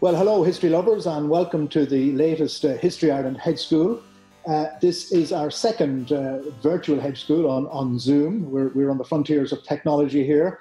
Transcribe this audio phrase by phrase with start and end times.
[0.00, 4.00] Well, hello, history lovers, and welcome to the latest uh, History Ireland Hedge School.
[4.46, 8.48] Uh, this is our second uh, virtual hedge school on, on Zoom.
[8.48, 10.60] We're, we're on the frontiers of technology here.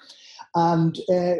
[0.55, 1.35] And uh,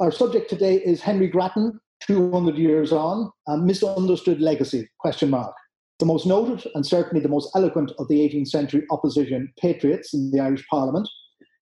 [0.00, 5.54] our subject today is Henry Grattan, 200 years on, a misunderstood legacy, question mark.
[6.00, 10.32] The most noted and certainly the most eloquent of the 18th century opposition patriots in
[10.32, 11.08] the Irish Parliament,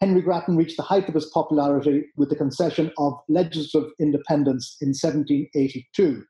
[0.01, 4.89] Henry Grattan reached the height of his popularity with the concession of legislative independence in
[4.89, 6.25] 1782.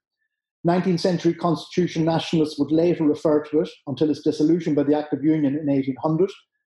[0.67, 5.13] 19th century constitution nationalists would later refer to it, until its dissolution by the Act
[5.13, 6.31] of Union in 1800,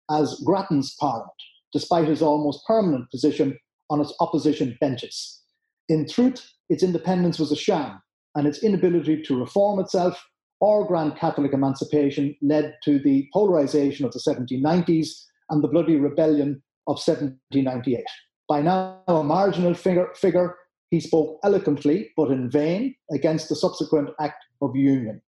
[0.09, 1.31] as Grattan's Parliament,
[1.71, 3.57] despite his almost permanent position
[3.89, 5.41] on its opposition benches.
[5.89, 8.01] In truth, its independence was a sham,
[8.35, 10.25] and its inability to reform itself
[10.59, 15.09] or grant Catholic emancipation led to the polarization of the 1790s
[15.49, 18.03] and the bloody rebellion of 1798.
[18.47, 20.55] By now a marginal figure, figure,
[20.91, 25.21] he spoke eloquently, but in vain, against the subsequent Act of Union.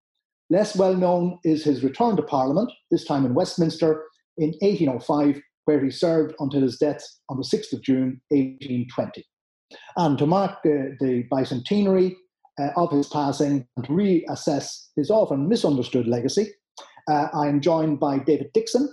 [0.50, 4.04] Less well known is his return to Parliament, this time in Westminster,
[4.38, 9.24] in 1805, where he served until his death on the 6th of June, 1820.
[9.98, 12.16] And to mark the, the bicentenary
[12.60, 16.50] uh, of his passing and reassess his often misunderstood legacy,
[17.10, 18.90] uh, I am joined by David Dickson,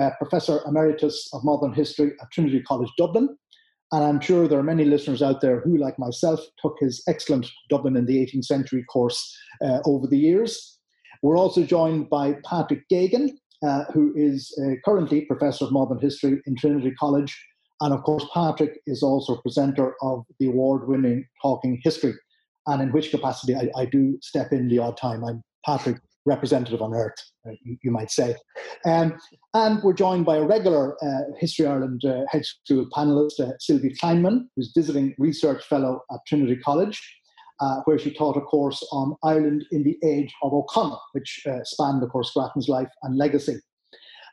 [0.00, 3.36] uh, Professor Emeritus of Modern History at Trinity College Dublin.
[3.92, 7.46] And I'm sure there are many listeners out there who, like myself, took his excellent
[7.68, 10.78] Dublin in the 18th century course uh, over the years.
[11.22, 13.32] We're also joined by Patrick Geoghegan,
[13.66, 17.36] uh, who is uh, currently Professor of Modern History in Trinity College.
[17.80, 22.14] And of course, Patrick is also presenter of the award winning Talking History,
[22.66, 25.24] and in which capacity I, I do step in the odd time.
[25.24, 27.14] I'm Patrick representative on earth,
[27.46, 28.34] uh, you, you, might say.
[28.84, 29.18] Um,
[29.54, 33.94] and we're joined by a regular uh, History Ireland uh, Hedge School panelist, uh, Sylvie
[34.00, 37.00] Kleinman, who's visiting research fellow at Trinity College,
[37.60, 41.62] uh, where she taught a course on Ireland in the age of O'Connor, which uh,
[41.64, 43.56] spanned, of course, Grattan's life and legacy.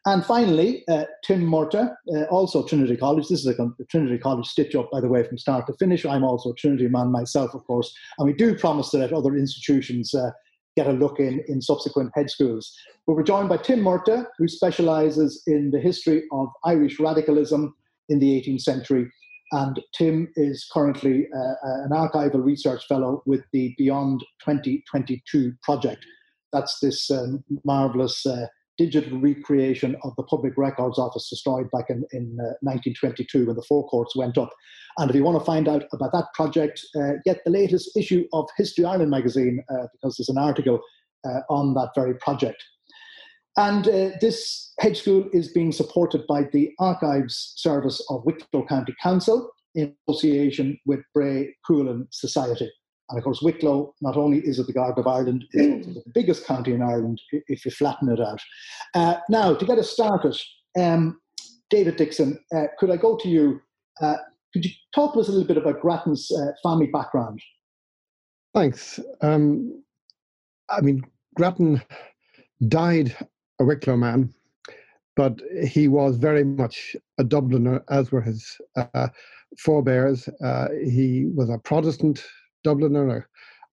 [0.06, 0.86] And finally,
[1.26, 1.94] Tim Murtagh,
[2.30, 3.28] also Trinity College.
[3.28, 6.06] This is a, a Trinity College stitch up, by the way, from start to finish.
[6.06, 7.94] I'm also a Trinity man myself, of course.
[8.18, 10.16] And we do promise to let other institutions
[10.78, 12.74] get a look in in subsequent hedge schools.
[13.06, 17.76] But we're joined by Tim Murtagh, who specialises in the history of Irish radicalism
[18.10, 19.12] in the 18th century.
[19.52, 21.54] And Tim is currently uh,
[21.86, 26.06] an archival research fellow with the Beyond 2022 project.
[26.54, 32.06] That's this um, marvellous uh, digital recreation of the Public Records Office destroyed back in,
[32.12, 34.52] in uh, 1922 when the Four Courts went up.
[34.98, 38.26] And if you want to find out about that project, uh, get the latest issue
[38.34, 40.80] of History Ireland magazine uh, because there's an article
[41.26, 42.64] uh, on that very project.
[43.58, 48.96] And uh, this hedge school is being supported by the Archives Service of Wicklow County
[49.02, 52.70] Council in association with Bray Cualann Society.
[53.10, 56.46] And of course, Wicklow not only is it the Garden of Ireland, it's the biggest
[56.46, 58.42] county in Ireland if you flatten it out.
[58.94, 60.38] Uh, now, to get us started,
[60.78, 61.20] um,
[61.70, 63.62] David Dickson, uh, could I go to you?
[64.02, 64.18] Uh,
[64.54, 67.42] could you talk to us a little bit about Grattan's uh, family background?
[68.54, 69.00] Thanks.
[69.22, 69.84] Um,
[70.70, 71.04] I mean,
[71.36, 71.82] Grattan
[72.68, 73.16] died
[73.60, 74.34] a Wicklow man,
[75.16, 79.08] but he was very much a Dubliner, as were his uh,
[79.58, 80.28] forebears.
[80.44, 82.24] Uh, he was a Protestant
[82.66, 83.24] Dubliner,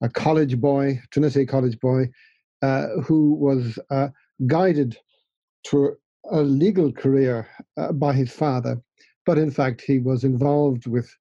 [0.02, 2.08] a, a college boy, Trinity College boy,
[2.62, 4.08] uh, who was uh,
[4.46, 4.96] guided
[5.64, 5.96] to
[6.30, 7.46] a legal career
[7.76, 8.80] uh, by his father,
[9.26, 11.14] but in fact he was involved with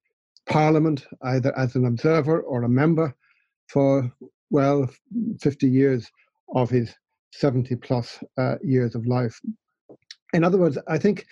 [0.47, 3.13] Parliament either as an observer or a member
[3.67, 4.11] for
[4.51, 4.89] well
[5.41, 6.09] 50 years
[6.55, 6.93] of his
[7.31, 9.39] 70 plus uh, years of life.
[10.33, 11.25] In other words, I think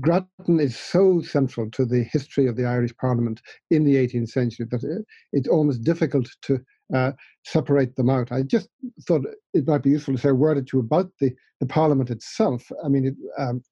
[0.00, 3.40] Grattan is so central to the history of the Irish Parliament
[3.70, 6.60] in the 18th century that it's almost difficult to
[6.94, 7.12] uh,
[7.44, 8.32] separate them out.
[8.32, 8.68] I just
[9.06, 9.24] thought
[9.54, 12.70] it might be useful to say a word or two about the, the Parliament itself.
[12.84, 13.62] I mean, it, um,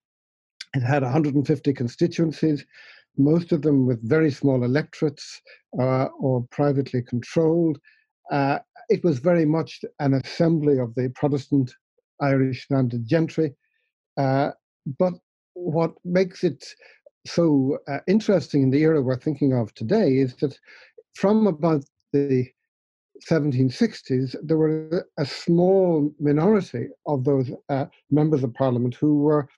[0.74, 2.64] it had 150 constituencies,
[3.16, 5.40] most of them with very small electorates
[5.80, 7.78] uh, or privately controlled.
[8.30, 8.58] Uh,
[8.88, 11.72] it was very much an assembly of the Protestant
[12.20, 13.54] Irish landed gentry.
[14.16, 14.50] Uh,
[14.98, 15.14] but
[15.56, 16.64] what makes it
[17.26, 20.56] so uh, interesting in the era we're thinking of today is that
[21.14, 22.46] from about the
[23.28, 29.48] 1760s, there were a small minority of those uh, members of parliament who were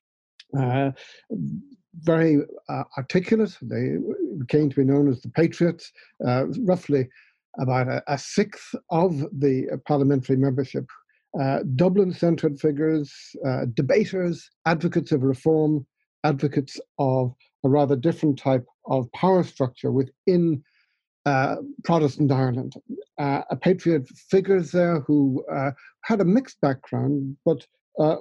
[0.59, 0.91] uh,
[1.95, 3.57] very uh, articulate.
[3.61, 3.97] They
[4.49, 5.93] came to be known as the Patriots.
[6.27, 7.09] Uh, roughly
[7.59, 10.87] about a, a, sixth of the parliamentary membership
[11.39, 13.13] uh, Dublin centred figures,
[13.47, 15.87] uh, debaters, advocates of reform,
[16.25, 17.35] advocates of
[17.65, 20.63] a rather different type of power structure within
[21.27, 22.75] uh, Protestant Ireland.
[23.19, 25.73] Uh, a patriot figures there who uh,
[26.03, 27.67] had a mixed background, but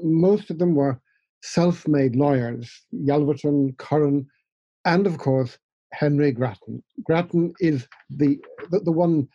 [0.04, 1.00] most of them were
[1.44, 4.26] self made lawyers Yelverton, Curran,
[4.86, 5.58] and of course,
[5.94, 6.84] Henry Grattan.
[7.04, 8.40] Grattan is the,
[8.72, 9.28] the, the one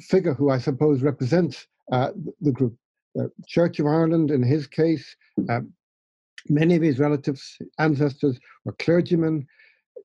[0.00, 2.76] figure who I suppose represents the group.
[3.46, 5.16] Church of Ireland, in his case,
[6.48, 9.46] many of his relatives, ancestors were clergymen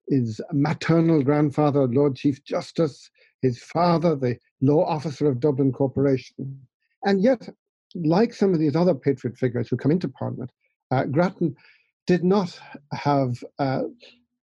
[0.08, 3.10] his maternal grandfather, Lord Chief Justice,
[3.42, 6.60] his father, the law officer of Dublin Corporation.
[7.04, 7.50] And yet,
[7.96, 10.52] like some of these other patriot figures who come into Parliament,
[10.92, 11.56] uh, Grattan
[12.08, 12.60] did not
[12.94, 13.84] have uh,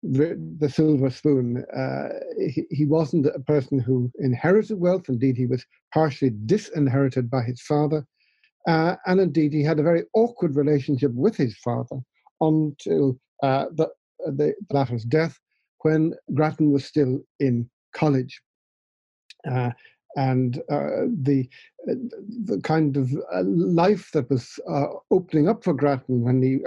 [0.04, 1.64] the, silver spoon.
[1.76, 2.10] Uh,
[2.40, 5.10] he, he, wasn't a person who inherited wealth.
[5.10, 8.06] Indeed, he was partially disinherited by his father.
[8.68, 12.00] Uh, and indeed, he had a very awkward relationship with his father
[12.42, 13.90] until uh, the,
[14.26, 15.40] the latter's death
[15.82, 18.42] when Grattan was still in college.
[19.50, 19.72] Uh,
[20.18, 21.48] and uh, the
[21.90, 21.94] uh,
[22.44, 23.12] the kind of
[23.44, 24.60] life that was
[25.10, 26.60] opening up for Grattan when he,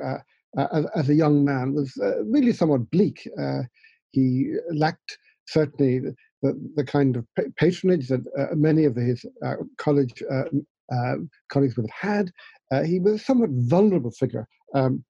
[0.57, 1.93] as, as, a young man, was
[2.25, 3.29] really somewhat bleak.
[4.13, 8.25] he lacked certainly the, the, kind of patronage that
[8.55, 9.25] many of his
[9.79, 10.23] college
[11.49, 12.31] colleagues would have
[12.71, 12.87] had.
[12.87, 14.47] he was a somewhat vulnerable figure.
[14.75, 15.05] Um,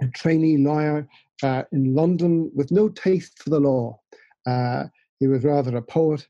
[0.00, 1.08] a trainee lawyer
[1.42, 3.98] uh, in London with no taste for the law.
[4.46, 4.84] Uh,
[5.18, 6.26] he was rather a poet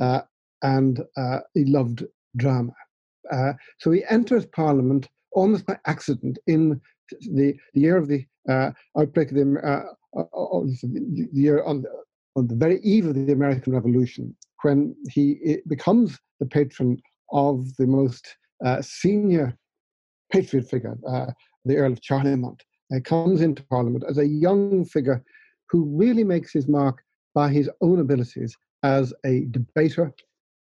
[0.00, 0.22] uh,
[0.62, 2.04] and uh, he loved
[2.36, 2.72] drama.
[3.30, 6.80] Uh, so he enters Parliament almost by accident in
[7.20, 11.84] the, the year of the uh, outbreak of the, the year on
[12.36, 16.96] on the very eve of the American Revolution, when he becomes the patron
[17.32, 18.36] of the most
[18.82, 19.56] senior
[20.32, 20.96] patriot figure,
[21.64, 22.60] the Earl of Charlemont
[22.94, 25.22] uh, comes into Parliament as a young figure
[25.68, 27.02] who really makes his mark
[27.34, 30.12] by his own abilities as a debater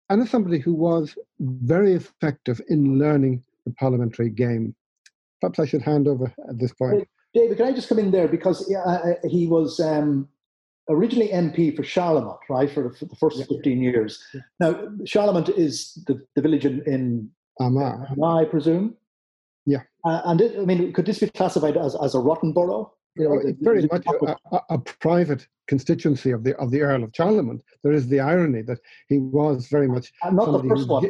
[0.10, 4.76] and as somebody who was very effective in learning the parliamentary game.
[5.42, 7.08] Perhaps I should hand over at this point.
[7.34, 10.28] David, can I just come in there because uh, he was um,
[10.90, 13.46] originally MP for Charlemont, right, for, for the first yeah.
[13.46, 14.24] 15 years.
[14.34, 14.42] Yeah.
[14.60, 18.96] Now, Charlemont is the, the village in, in Armagh, I presume.
[19.66, 19.82] Yeah.
[20.04, 22.94] Uh, and it, I mean, could this be classified as, as a rotten borough?
[23.16, 27.04] You know, it's very much a, a, a, private constituency of the of the Earl
[27.04, 27.62] of Charlemont.
[27.84, 31.10] There is the irony that he was very much not the first one.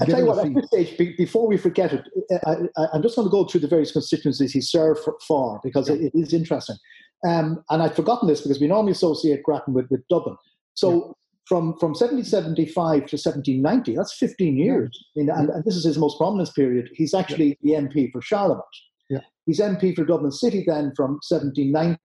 [0.00, 2.04] I tell you what, at this stage, before we forget it,
[2.46, 5.88] I, am just going to go through the various constituencies he served for, for because
[5.88, 5.96] yeah.
[5.96, 6.76] it, it is interesting.
[7.26, 10.36] Um, and I'd forgotten this because we normally associate Grattan with, with Dublin.
[10.74, 11.16] So
[11.46, 15.04] from, from 1775 to 1790, that's 15 years.
[15.16, 16.88] I mean, and, and, this is his most prominent period.
[16.94, 17.80] He's actually yeah.
[17.80, 18.62] the MP for Charlemont.
[19.10, 19.20] Yeah.
[19.46, 21.98] He's MP for Dublin City then from 1790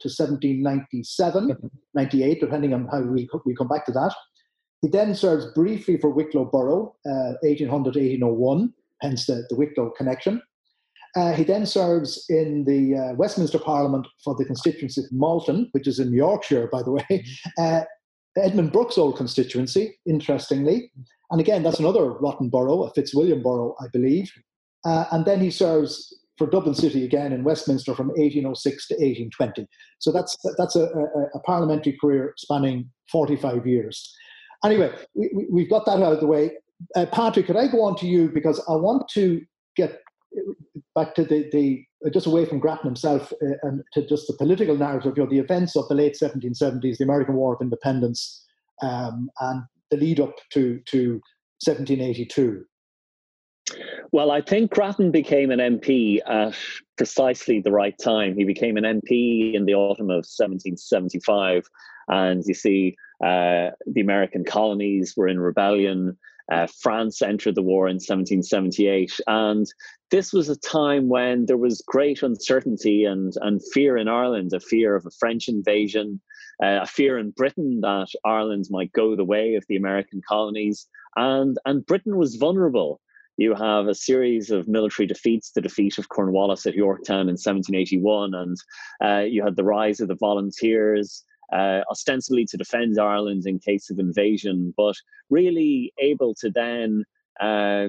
[0.00, 1.56] to 1797,
[1.94, 4.12] 98, depending on how we, we come back to that.
[4.82, 8.72] He then serves briefly for Wicklow Borough, uh, 1800 to 1801,
[9.02, 10.40] hence the, the Wicklow connection.
[11.16, 15.88] Uh, he then serves in the uh, Westminster Parliament for the constituency of Malton, which
[15.88, 17.62] is in Yorkshire, by the way, mm-hmm.
[17.62, 17.82] uh,
[18.36, 20.92] Edmund Burke's old constituency, interestingly.
[21.30, 24.30] And again, that's another rotten borough, a Fitzwilliam borough, I believe.
[24.84, 29.68] Uh, and then he serves for Dublin City again in Westminster from 1806 to 1820.
[29.98, 34.16] So that's that's a, a, a parliamentary career spanning 45 years.
[34.64, 36.52] Anyway, we, have got that out of the way.
[36.94, 39.42] Uh, Patrick, could I go on to you because I want to
[39.76, 40.00] get
[40.94, 44.76] back to the, the just away from Grattan himself uh, and to just the political
[44.76, 48.46] narrative, you know, the events of the late 1770s, the American War of Independence,
[48.82, 51.20] um, and the lead up to, to
[51.64, 52.64] 1782.
[54.12, 56.56] Well, I think Grattan became an MP at
[56.96, 58.34] precisely the right time.
[58.36, 61.64] He became an MP in the autumn of 1775.
[62.08, 66.16] And you see, uh, the American colonies were in rebellion.
[66.50, 69.20] Uh, France entered the war in 1778.
[69.26, 69.66] And
[70.10, 74.60] this was a time when there was great uncertainty and, and fear in Ireland, a
[74.60, 76.20] fear of a French invasion,
[76.62, 80.88] uh, a fear in Britain that Ireland might go the way of the American colonies.
[81.16, 83.00] And, and Britain was vulnerable.
[83.36, 88.34] You have a series of military defeats, the defeat of Cornwallis at Yorktown in 1781,
[88.34, 88.56] and
[89.02, 93.90] uh, you had the rise of the volunteers, uh, ostensibly to defend Ireland in case
[93.90, 94.96] of invasion, but
[95.28, 97.04] really able to then
[97.40, 97.88] uh,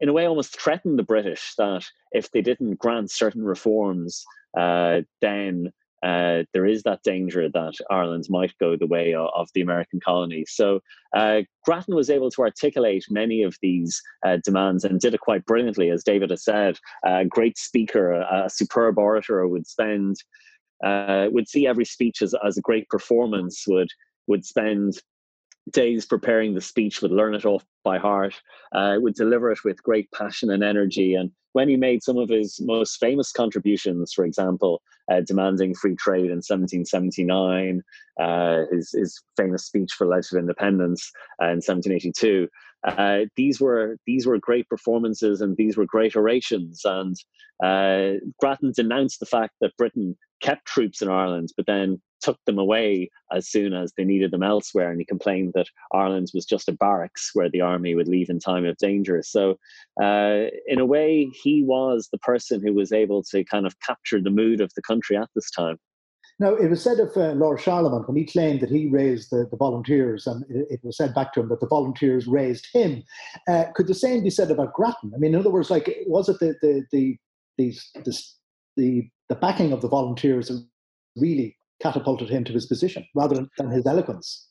[0.00, 4.24] in a way almost threaten the British that if they didn't grant certain reforms,
[4.56, 5.72] uh, then
[6.02, 9.98] uh, there is that danger that Ireland might go the way of, of the American
[9.98, 10.52] colonies.
[10.54, 10.80] So
[11.16, 15.44] uh, Grattan was able to articulate many of these uh, demands and did it quite
[15.44, 16.78] brilliantly, as David has said.
[17.04, 20.16] A great speaker, a, superb orator, would spend
[20.84, 23.64] uh, would see every speech as, as a great performance.
[23.66, 23.88] Would
[24.26, 25.00] would spend
[25.70, 28.34] days preparing the speech, would learn it off by heart,
[28.72, 31.14] uh, would deliver it with great passion and energy.
[31.14, 35.96] And when he made some of his most famous contributions, for example, uh, demanding free
[35.96, 37.82] trade in 1779,
[38.20, 41.10] uh, his, his famous speech for legislative independence
[41.42, 42.48] uh, in 1782,
[42.84, 46.82] uh, these were these were great performances and these were great orations.
[46.84, 47.16] And
[47.62, 52.58] uh, Grattan denounced the fact that Britain kept troops in Ireland, but then took them
[52.58, 54.90] away as soon as they needed them elsewhere.
[54.90, 58.38] And he complained that Ireland was just a barracks where the army would leave in
[58.38, 59.22] time of danger.
[59.22, 59.58] So,
[60.00, 64.20] uh, in a way, he was the person who was able to kind of capture
[64.20, 65.78] the mood of the country at this time.
[66.40, 69.48] Now, it was said of uh, Lord Charlemont when he claimed that he raised the,
[69.50, 73.02] the volunteers, and it, it, was said back to him that the volunteers raised him.
[73.48, 75.10] Uh, could the same be said about Grattan?
[75.14, 77.18] I mean, in other words, like, was it the the the
[77.58, 78.18] the, the,
[78.76, 80.64] the, the backing of the volunteers that
[81.16, 84.46] really catapulted him to his position rather than, than his eloquence?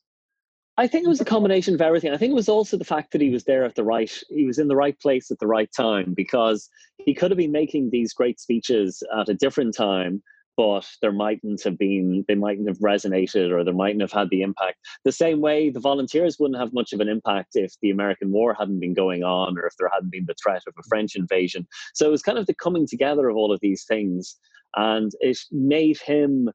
[0.79, 2.13] I think it was a combination of everything.
[2.13, 4.45] I think it was also the fact that he was there at the right, he
[4.45, 6.69] was in the right place at the right time because
[7.03, 10.21] he could have been making these great speeches at a different time
[10.57, 14.41] but there mightn't have been they mightn't have resonated or they mightn't have had the
[14.41, 14.79] impact.
[15.05, 18.53] The same way the volunteers wouldn't have much of an impact if the american war
[18.53, 21.67] hadn't been going on or if there hadn't been the threat of a french invasion.
[21.93, 24.35] So it was kind of the coming together of all of these things
[24.75, 26.49] and it made him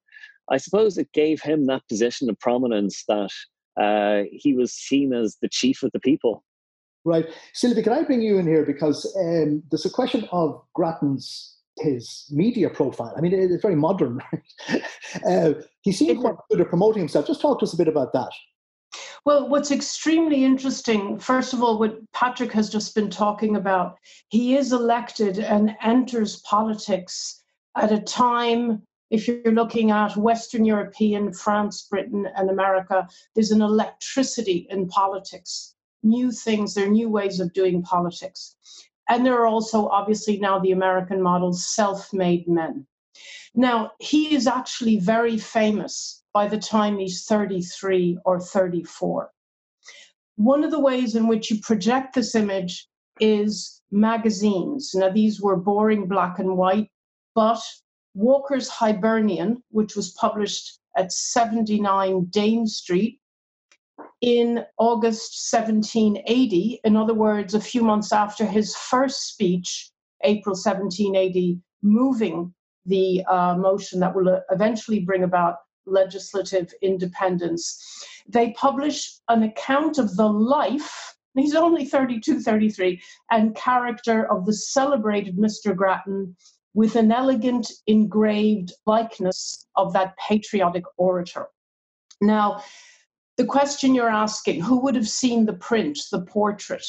[0.50, 3.30] i suppose it gave him that position of prominence that
[3.80, 6.44] uh, he was seen as the chief of the people.
[7.04, 7.26] Right.
[7.52, 8.64] Sylvie can i bring you in here?
[8.64, 13.12] Because um, there's a question of grattan's his media profile.
[13.16, 14.20] I mean, it's very modern.
[15.28, 17.26] uh, he seemed quite good at promoting himself.
[17.26, 18.30] Just talk to us a bit about that.
[19.24, 23.96] Well, what's extremely interesting, first of all, what Patrick has just been talking about,
[24.28, 27.42] he is elected and enters politics
[27.76, 33.62] at a time, if you're looking at Western European, France, Britain, and America, there's an
[33.62, 35.74] electricity in politics.
[36.02, 38.56] New things, there are new ways of doing politics.
[39.08, 42.86] And there are also, obviously, now the American model, self made men.
[43.54, 49.30] Now, he is actually very famous by the time he's 33 or 34.
[50.36, 52.88] One of the ways in which you project this image
[53.20, 54.92] is magazines.
[54.94, 56.88] Now, these were boring black and white,
[57.34, 57.62] but
[58.14, 63.20] Walker's Hibernian, which was published at 79 Dame Street,
[64.22, 69.90] in August 1780, in other words, a few months after his first speech,
[70.22, 72.54] April 1780, moving
[72.86, 77.84] the uh, motion that will uh, eventually bring about legislative independence.
[78.28, 83.02] They publish an account of the life, he's only 32, 33,
[83.32, 85.74] and character of the celebrated Mr.
[85.74, 86.36] Grattan
[86.74, 91.48] with an elegant engraved likeness of that patriotic orator.
[92.20, 92.62] Now,
[93.42, 96.86] the question you're asking who would have seen the print, the portrait?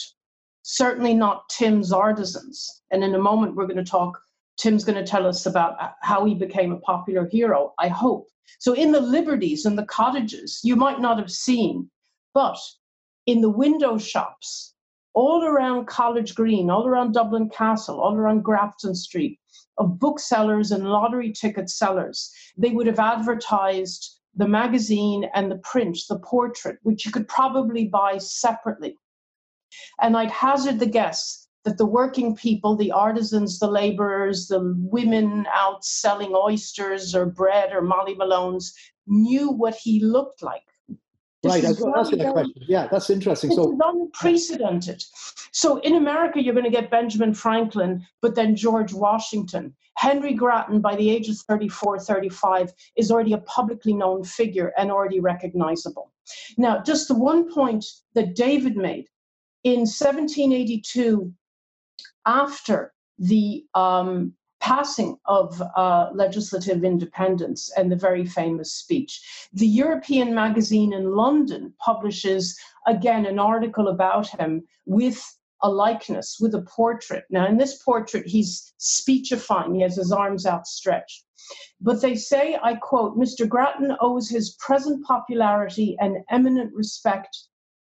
[0.62, 2.84] Certainly not Tim's artisans.
[2.92, 4.22] And in a moment, we're going to talk.
[4.58, 8.28] Tim's going to tell us about uh, how he became a popular hero, I hope.
[8.60, 11.90] So, in the liberties and the cottages, you might not have seen,
[12.36, 12.60] but
[13.26, 14.76] in the window shops,
[15.16, 19.40] all around College Green, all around Dublin Castle, all around Grafton Street,
[19.80, 25.98] of booksellers and lottery ticket sellers, they would have advertised the magazine and the print,
[26.10, 28.98] the portrait, which you could probably buy separately.
[30.02, 35.48] And I'd hazard the guess that the working people, the artisans, the laborers, the women
[35.54, 38.74] out selling oysters or bread or Molly Malone's
[39.08, 40.64] knew what he looked like.
[41.44, 42.64] Right, I was going to ask you that question.
[42.68, 43.50] Yeah, that's interesting.
[43.50, 45.04] This so unprecedented.
[45.52, 49.76] So in America, you're going to get Benjamin Franklin, but then George Washington.
[49.98, 54.90] Henry Grattan, by the age of 34, 35, is already a publicly known figure and
[54.90, 56.12] already recognizable.
[56.58, 57.86] Now, just the one point
[58.16, 59.08] that David made
[59.64, 61.34] in 1782,
[62.26, 64.34] after the um,
[64.64, 69.22] passing of uh, legislative independence and the very famous speech.
[69.52, 75.22] The European magazine in London publishes again an article about him with
[75.64, 77.26] a likeness, with a portrait.
[77.30, 81.26] Now, in this portrait, he's speechifying, he has his arms outstretched.
[81.82, 83.48] But they say, I quote, Mr.
[83.48, 87.38] Grattan owes his present popularity and eminent respect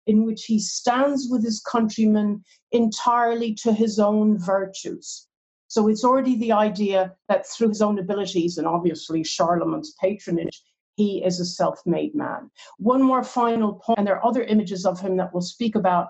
[0.08, 5.28] in which he stands with his countrymen entirely to his own virtues.
[5.72, 10.62] So it's already the idea that through his own abilities and obviously Charlemont's patronage,
[10.98, 12.52] he is a self made man.
[12.78, 16.10] One more final point, and there are other images of him that we'll speak about.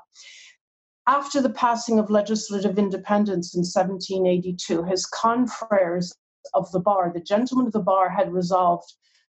[1.05, 6.11] After the passing of legislative independence in 1782, his confreres
[6.55, 8.91] of the bar, the gentlemen of the bar, had resolved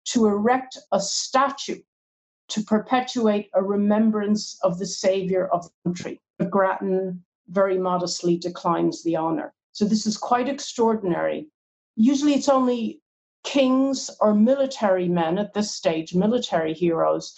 [0.07, 1.81] to erect a statue
[2.49, 6.21] to perpetuate a remembrance of the savior of the country.
[6.37, 9.55] But Grattan very modestly declines the honor.
[9.77, 11.49] So this is quite extraordinary.
[11.97, 13.03] Usually it's only
[13.45, 17.35] kings or military men at this stage, military heroes.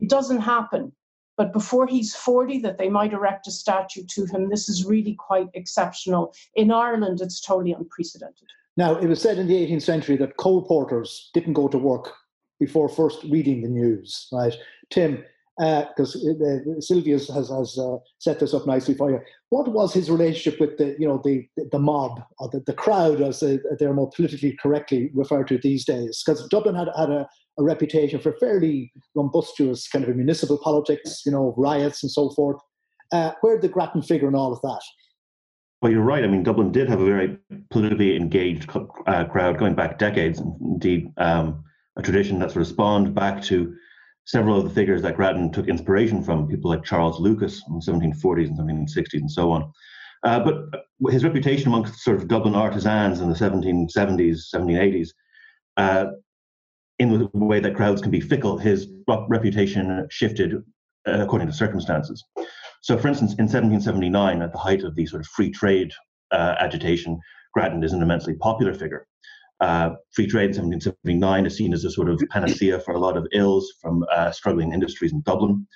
[0.00, 0.92] It doesn't happen.
[1.36, 5.14] But before he's 40, that they might erect a statue to him, this is really
[5.14, 6.32] quite exceptional.
[6.54, 8.48] In Ireland, it's totally unprecedented.
[8.78, 12.14] Now, it was said in the 18th century that coal porters didn't go to work
[12.58, 14.54] before first reading the news, right?
[14.88, 15.22] Tim,
[15.56, 19.20] because uh, uh, Sylvie has, has uh, set this up nicely for you.
[19.50, 23.20] What was his relationship with the, you know, the the mob or the, the crowd,
[23.20, 26.22] as they, they're more politically correctly referred to these days?
[26.24, 31.30] Because Dublin had had a, a, reputation for fairly rumbustious kind of municipal politics, you
[31.30, 32.60] know, riots and so forth.
[33.12, 34.80] Uh, where did Grattan figure in all of that?
[35.82, 36.24] Well, you're right.
[36.24, 37.38] I mean, Dublin did have a very
[37.70, 38.70] politically engaged
[39.06, 40.40] uh, crowd going back decades.
[40.40, 41.62] Indeed, um,
[41.96, 43.76] a tradition that sort of spawned back to
[44.26, 47.80] several of the figures that Grattan took inspiration from, people like Charles Lucas in the
[47.80, 49.72] 1740s and 1760s and so on.
[50.24, 55.08] Uh, but his reputation amongst sort of Dublin artisans in the 1770s, 1780s,
[55.76, 56.06] uh,
[56.98, 58.88] in the way that crowds can be fickle, his
[59.28, 60.54] reputation shifted
[61.06, 62.24] uh, according to circumstances.
[62.80, 65.92] So, for instance, in 1779, at the height of the sort of free trade
[66.30, 67.18] uh, agitation,
[67.52, 69.06] Grattan is an immensely popular figure.
[69.60, 73.16] Uh, free trade in 1779 is seen as a sort of panacea for a lot
[73.16, 75.66] of ills from uh, struggling industries in Dublin.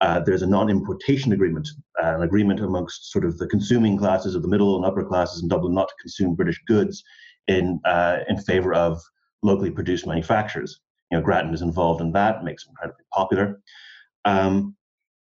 [0.00, 1.68] Uh, there's a non-importation agreement,
[2.02, 5.42] uh, an agreement amongst sort of the consuming classes of the middle and upper classes
[5.42, 7.02] in Dublin not to consume British goods
[7.48, 9.02] in uh, in favor of
[9.42, 10.80] locally produced manufacturers.
[11.10, 13.60] You know, Grattan is involved in that, makes him incredibly popular.
[14.24, 14.76] Um,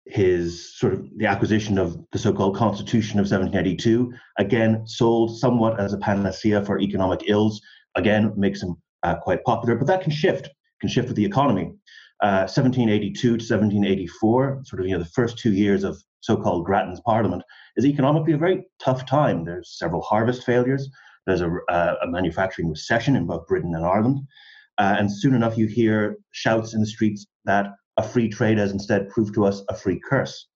[0.06, 5.92] his sort of the acquisition of the so-called Constitution of 1782 again sold somewhat as
[5.92, 7.60] a panacea for economic ills
[7.94, 10.50] again makes him uh, quite popular, but that can shift,
[10.80, 11.72] can shift with the economy.
[12.22, 17.00] Uh, 1782 to 1784, sort of you know the first two years of so-called Grattan's
[17.00, 17.42] Parliament,
[17.76, 19.44] is economically a very tough time.
[19.44, 20.88] There's several harvest failures.
[21.26, 24.20] There's a, uh, a manufacturing recession in both Britain and Ireland,
[24.78, 28.70] uh, and soon enough you hear shouts in the streets that a free trade has
[28.70, 30.46] instead proved to us a free curse.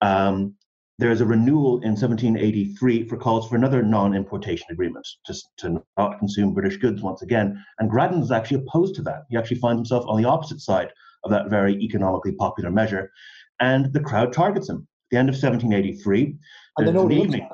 [0.00, 0.54] Um,
[1.02, 6.20] there is a renewal in 1783 for calls for another non-importation agreement to, to not
[6.20, 7.60] consume British goods once again.
[7.80, 9.24] And Grattan is actually opposed to that.
[9.28, 10.92] He actually finds himself on the opposite side
[11.24, 13.10] of that very economically popular measure.
[13.58, 14.76] And the crowd targets him.
[14.76, 16.36] At the end of 1783,
[16.78, 17.48] and an evening,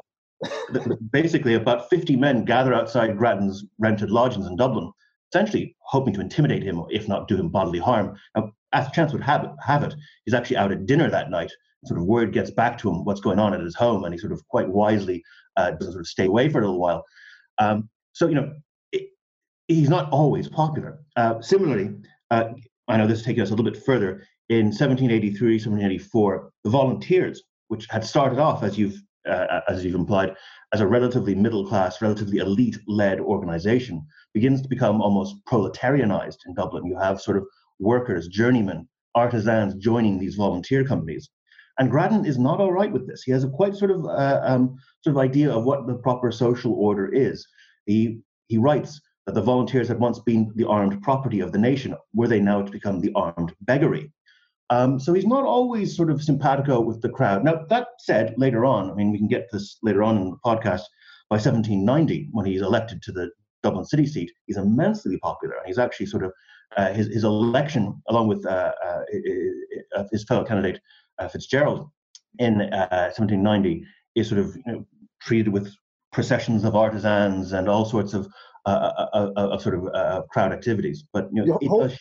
[1.11, 4.93] basically about 50 men gather outside Grattan's rented lodgings in Dublin,
[5.33, 8.15] essentially hoping to intimidate him, if not do him bodily harm.
[8.37, 9.95] Now, as chance would have it, have it,
[10.27, 11.51] he's actually out at dinner that night
[11.85, 14.19] sort of word gets back to him what's going on at his home, and he
[14.19, 15.23] sort of quite wisely
[15.57, 17.05] uh, does sort of stay away for a little while.
[17.59, 18.53] Um, so you know,
[18.93, 19.09] it,
[19.69, 21.01] he's not always popular.
[21.17, 21.95] Uh, similarly,
[22.31, 22.51] uh,
[22.89, 24.25] I know this is taking us a little bit further.
[24.49, 30.35] In 1783, 1784, the Volunteers, which had started off as you've uh, as you've implied,
[30.73, 36.55] as a relatively middle class, relatively elite led organization, begins to become almost proletarianized in
[36.55, 36.87] Dublin.
[36.87, 37.45] You have sort of
[37.79, 41.29] workers, journeymen, artisans joining these volunteer companies.
[41.79, 43.23] And Grattan is not all right with this.
[43.23, 46.33] He has a quite sort of uh, um, sort of idea of what the proper
[46.33, 47.47] social order is.
[47.87, 51.95] He he writes that the volunteers had once been the armed property of the nation.
[52.15, 54.11] Were they now to become the armed beggary?
[54.71, 57.45] Um, so he's not always sort of simpatico with the crowd.
[57.45, 60.37] Now that said, later on, I mean, we can get this later on in the
[60.45, 60.83] podcast.
[61.31, 63.31] By 1790, when he's elected to the
[63.63, 65.57] Dublin city seat, he's immensely popular.
[65.67, 66.33] He's actually sort of
[66.77, 70.81] uh, his, his election, along with uh, uh, his fellow candidate uh,
[71.19, 71.91] Uh, Fitzgerald
[72.39, 74.87] in 1790 uh, is sort of you know,
[75.21, 75.75] treated with
[76.13, 78.29] processions of artisans and all sorts of
[78.67, 81.05] uh, uh, uh of sort of crowd activities.
[81.13, 81.97] But you know, hold,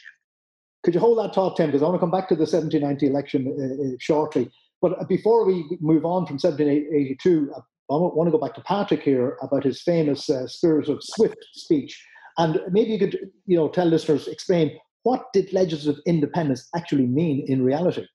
[0.84, 1.68] could you hold that thought, Tim?
[1.68, 4.50] Because I want to come back to the 1790 election shortly.
[4.82, 7.52] But before we move on from 1782,
[7.90, 11.38] I want to go back to Patrick here about his famous uh, Spirit of Swift
[11.54, 12.04] speech.
[12.38, 17.46] And maybe you could, you know, tell listeners, explain what did legislative independence actually mean
[17.48, 18.06] in reality?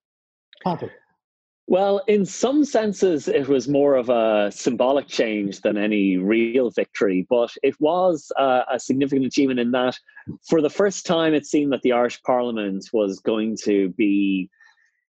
[1.69, 7.27] Well, in some senses, it was more of a symbolic change than any real victory,
[7.31, 9.97] but it was uh, a significant achievement in that
[10.49, 14.51] for the first time it seemed that the Irish Parliament was going to be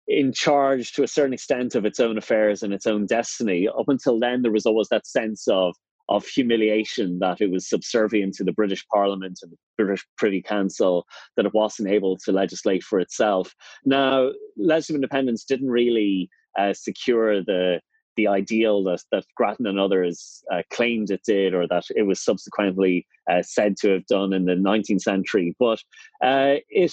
[0.08, 3.68] in charge to a certain extent of its own affairs and its own destiny.
[3.68, 5.76] Up until then, there was always that sense of
[6.10, 11.06] of humiliation that it was subservient to the British Parliament and the British Privy Council,
[11.36, 13.54] that it wasn't able to legislate for itself.
[13.86, 17.82] Now, legislative independence didn't really uh, secure the
[18.16, 22.20] the ideal that, that Grattan and others uh, claimed it did, or that it was
[22.20, 25.56] subsequently uh, said to have done in the 19th century.
[25.60, 25.80] But
[26.24, 26.92] uh, it,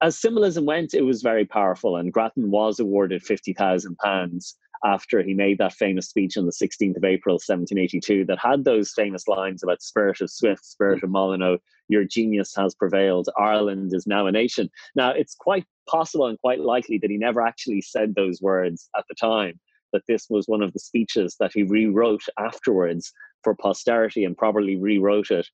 [0.00, 5.22] as symbolism went, it was very powerful, and Grattan was awarded fifty thousand pounds after
[5.22, 9.28] he made that famous speech on the 16th of April, 1782, that had those famous
[9.28, 14.26] lines about spirit of Swift, spirit of Molyneux, your genius has prevailed, Ireland is now
[14.26, 14.70] a nation.
[14.94, 19.04] Now, it's quite possible and quite likely that he never actually said those words at
[19.08, 19.60] the time,
[19.92, 23.12] that this was one of the speeches that he rewrote afterwards
[23.44, 25.46] for posterity and probably rewrote it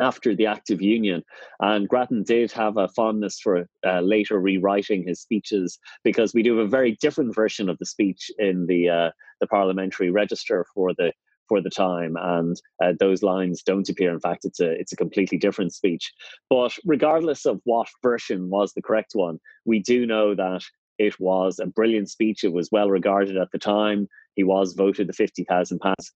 [0.00, 1.22] after the Act of Union.
[1.60, 6.56] And Grattan did have a fondness for uh, later rewriting his speeches because we do
[6.56, 10.92] have a very different version of the speech in the uh, the parliamentary register for
[10.96, 11.12] the
[11.48, 14.12] for the time, and uh, those lines don't appear.
[14.12, 16.12] In fact, it's a it's a completely different speech.
[16.50, 20.62] But regardless of what version was the correct one, we do know that
[20.98, 22.42] it was a brilliant speech.
[22.42, 24.08] It was well regarded at the time.
[24.34, 26.12] He was voted the fifty thousand pounds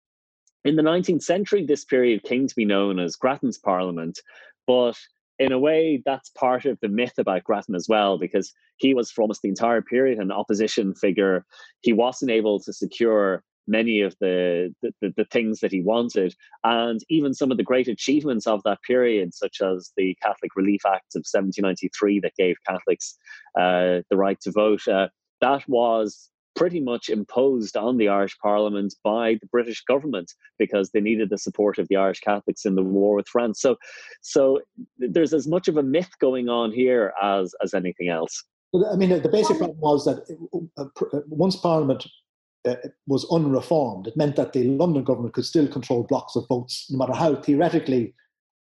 [0.67, 4.19] in the 19th century, this period came to be known as Grattan's Parliament,
[4.65, 4.97] but
[5.39, 9.09] in a way, that's part of the myth about Grattan as well, because he was
[9.09, 11.45] for almost the entire period an opposition figure.
[11.81, 16.33] He wasn't able to secure many of the, the, the, things that he wanted.
[16.63, 20.81] And even some of the great achievements of that period, such as the Catholic Relief
[20.85, 23.17] Act of 1793 that gave Catholics
[23.59, 25.09] uh, the right to vote, uh,
[25.41, 30.99] that was pretty much imposed on the Irish Parliament by the British government because they
[30.99, 33.61] needed the support of the Irish Catholics in the war with France.
[33.61, 33.77] So,
[34.21, 34.59] so
[34.97, 38.43] there's as much of a myth going on here as as anything else.
[38.91, 40.17] I mean, the basic problem was that
[40.77, 42.05] uh, uh, once Parliament
[42.67, 46.87] uh, was unreformed, it meant that the London government could still control blocks of votes,
[46.89, 48.13] no matter how theoretically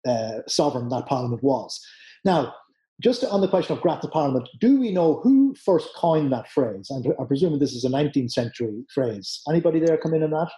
[0.06, 1.80] uh, sovereign that Parliament was.
[2.24, 2.54] Now,
[3.02, 6.90] just on the question of Grattan Parliament, do we know who first coined that phrase?
[6.90, 9.42] And I'm presuming this is a 19th century phrase.
[9.50, 10.50] Anybody there come in on that?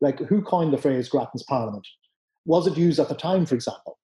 [0.00, 1.86] Like, who coined the phrase Grattan's Parliament?
[2.44, 3.98] Was it used at the time, for example?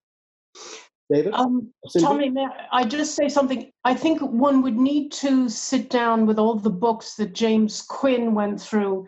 [1.12, 1.34] David?
[1.34, 1.70] Um,
[2.00, 3.70] Tommy, may I just say something?
[3.84, 8.34] I think one would need to sit down with all the books that James Quinn
[8.34, 9.06] went through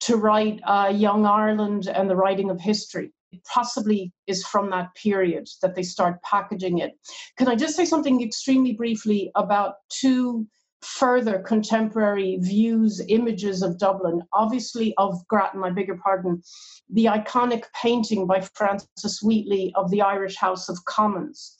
[0.00, 3.12] to write uh, Young Ireland and the Writing of History
[3.52, 6.92] possibly is from that period that they start packaging it.
[7.36, 10.46] Can I just say something extremely briefly about two
[10.82, 16.42] further contemporary views, images of Dublin, obviously of Grattan, I beg your pardon,
[16.90, 21.56] the iconic painting by Francis Wheatley of the Irish House of Commons.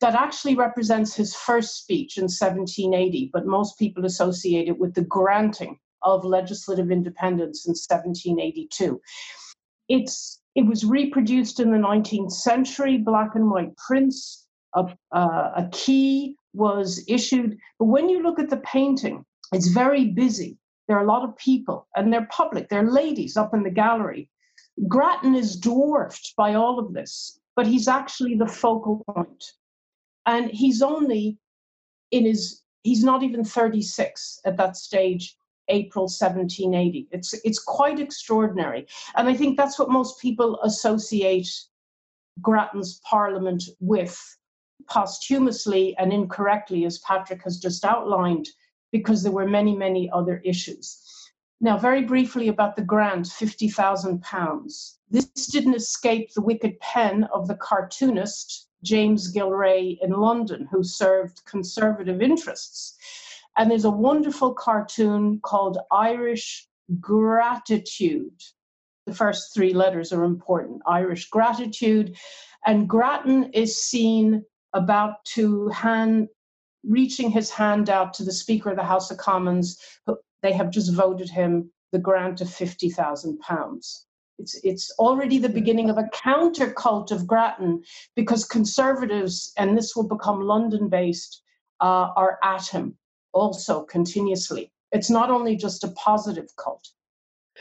[0.00, 5.02] That actually represents his first speech in 1780, but most people associate it with the
[5.02, 9.00] granting of legislative independence in 1782.
[9.88, 14.44] It's it was reproduced in the 19th century, black and white prints.
[14.74, 17.56] A, uh, a key was issued.
[17.78, 20.58] But when you look at the painting, it's very busy.
[20.88, 22.68] There are a lot of people, and they're public.
[22.68, 24.30] There are ladies up in the gallery.
[24.88, 29.44] Grattan is dwarfed by all of this, but he's actually the focal point.
[30.26, 31.38] And he's only
[32.10, 35.36] in his, he's not even 36 at that stage.
[35.68, 37.08] April 1780.
[37.10, 41.48] It's it's quite extraordinary, and I think that's what most people associate
[42.40, 44.18] Grattan's Parliament with
[44.88, 48.48] posthumously and incorrectly, as Patrick has just outlined,
[48.92, 51.02] because there were many many other issues.
[51.60, 54.98] Now, very briefly about the grant, fifty thousand pounds.
[55.10, 61.44] This didn't escape the wicked pen of the cartoonist James Gillray in London, who served
[61.44, 62.97] conservative interests
[63.58, 66.66] and there's a wonderful cartoon called Irish
[67.00, 68.40] Gratitude.
[69.06, 72.16] The first three letters are important Irish Gratitude.
[72.64, 74.44] And Grattan is seen
[74.74, 76.28] about to hand,
[76.84, 79.76] reaching his hand out to the Speaker of the House of Commons.
[80.42, 84.02] They have just voted him the grant of £50,000.
[84.38, 87.82] It's, it's already the beginning of a counter cult of Grattan
[88.14, 91.42] because conservatives, and this will become London based,
[91.80, 92.96] uh, are at him
[93.38, 94.72] also continuously.
[94.92, 96.88] It's not only just a positive cult.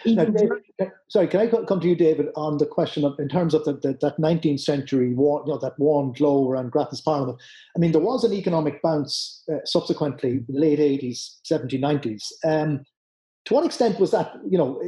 [0.05, 0.59] Now, David,
[1.09, 3.73] sorry, can I come to you, David, on the question of in terms of the,
[3.73, 7.39] the, that 19th century war, you know, that warm glow around Grattan's Parliament?
[7.75, 12.23] I mean, there was an economic bounce uh, subsequently, late 80s, 70s, 90s.
[12.45, 12.83] Um,
[13.45, 14.81] to what extent was that, you know,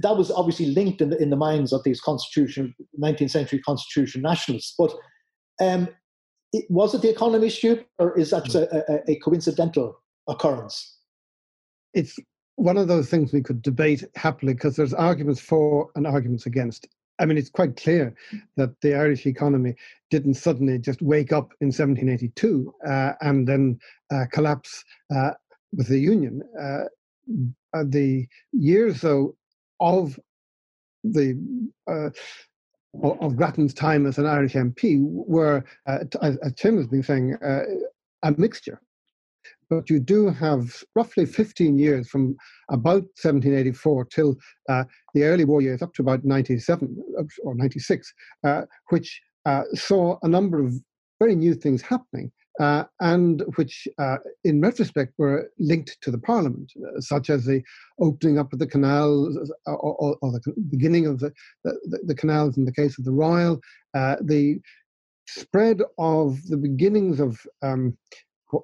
[0.00, 4.22] that was obviously linked in the, in the minds of these constitution, 19th century constitution
[4.22, 4.94] nationalists, but
[5.60, 5.88] um,
[6.52, 10.98] it, was it the economy issue, or is that a, a, a coincidental occurrence.
[11.92, 12.18] It's
[12.56, 16.86] one of those things we could debate happily because there's arguments for and arguments against.
[17.20, 18.14] I mean, it's quite clear
[18.56, 19.76] that the Irish economy
[20.10, 23.78] didn't suddenly just wake up in 1782 uh, and then
[24.12, 24.84] uh, collapse
[25.14, 25.30] uh,
[25.72, 26.42] with the Union.
[26.60, 26.84] Uh,
[27.72, 29.36] uh, the years, though,
[29.80, 30.18] of
[31.04, 31.38] the
[31.88, 32.10] uh,
[33.02, 38.80] of Grattan's time as an Irish MP were, as Tim has been saying, a mixture
[39.68, 42.36] but you do have roughly 15 years from
[42.70, 44.36] about 1784 till
[44.68, 46.96] uh, the early war years, up to about 97
[47.42, 48.12] or 96,
[48.44, 50.74] uh, which uh, saw a number of
[51.20, 52.30] very new things happening.
[52.60, 57.60] Uh, and which, uh, in retrospect, were linked to the Parliament, uh, such as the
[57.98, 61.32] opening up of the canals, or, or, or the beginning of the,
[61.64, 63.60] the, the, canals in the case of the Royal,
[63.92, 64.60] the
[65.26, 67.96] spread of the beginnings of um,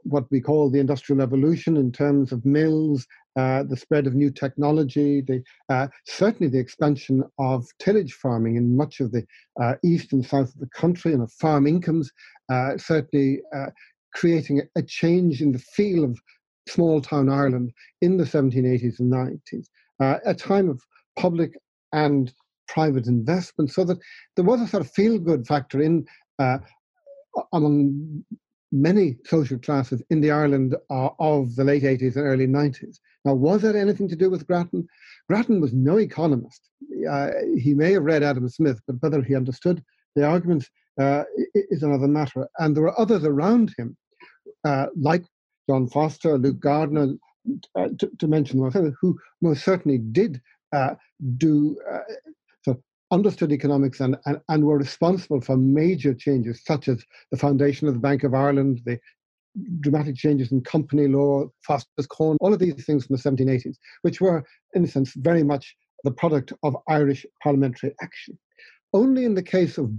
[0.04, 4.30] what we call the industrial revolution in terms of mills, uh, the spread of new
[4.30, 9.24] technology, the, uh, certainly the expansion of tillage farming in much of the
[9.60, 12.10] uh, east and south of the country and of farm incomes,
[12.50, 13.66] uh, certainly uh,
[14.14, 16.18] creating a change in the feel of
[16.68, 19.66] small town Ireland in the 1780s and 90s,
[20.00, 20.80] uh, a time of
[21.18, 21.52] public
[21.92, 22.32] and
[22.68, 23.98] private investment, so that
[24.36, 26.06] there was a sort of feel good factor in
[27.52, 28.24] among
[28.72, 32.98] many social classes in the Ireland uh, of the late 80s and early 90s.
[33.24, 34.87] Now, was that anything to do with Grattan?
[35.28, 36.68] Grattan was no economist.
[37.09, 39.83] Uh, he may have read Adam Smith, but whether he understood
[40.16, 40.68] the arguments
[41.00, 42.48] uh, is another matter.
[42.59, 43.96] And there were others around him,
[44.64, 45.24] uh, like
[45.68, 47.14] John Foster, Luke Gardiner,
[47.74, 50.40] uh, to, to, mention one, who most certainly did
[50.72, 50.94] uh,
[51.38, 51.76] do
[53.10, 57.94] understood economics and, and, and were responsible for major changes, such as the foundation of
[57.94, 58.98] the Bank of Ireland, the
[59.80, 64.20] dramatic changes in company law, Foster's Corn, all of these things from the 1780s, which
[64.20, 64.44] were,
[64.74, 68.38] in a sense, very much the product of Irish parliamentary action.
[68.92, 69.90] Only in the case of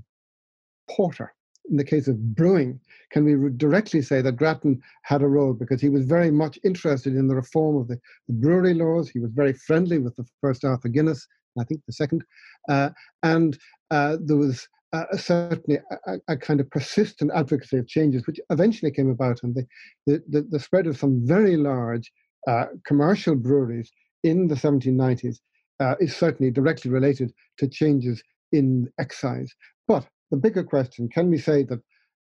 [0.89, 1.33] porter,
[1.69, 2.79] in the case of brewing,
[3.11, 7.15] can we directly say that Grattan had a role because he was very much interested
[7.15, 9.09] in the reform of the, the brewery laws.
[9.09, 11.27] He was very friendly with the first Arthur Guinness
[11.59, 12.23] I think the second.
[12.69, 12.89] Uh,
[13.23, 13.57] and
[13.89, 18.91] uh, there was uh, certainly a, a, kind of persistent advocacy of changes, which eventually
[18.91, 22.11] came about, and the, the, the, spread of some very large
[22.47, 23.89] uh, commercial breweries
[24.23, 25.37] in the 1790s
[25.79, 28.21] uh, is certainly directly related to changes
[28.51, 29.53] in excise.
[29.87, 31.79] But the bigger question can we say that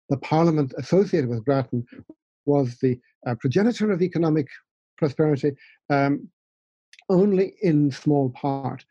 [0.09, 1.85] the parliament associated with Grattan
[2.47, 4.47] was the uh, progenitor of economic
[4.97, 5.53] prosperity
[5.89, 6.29] um,
[7.09, 8.85] only in small part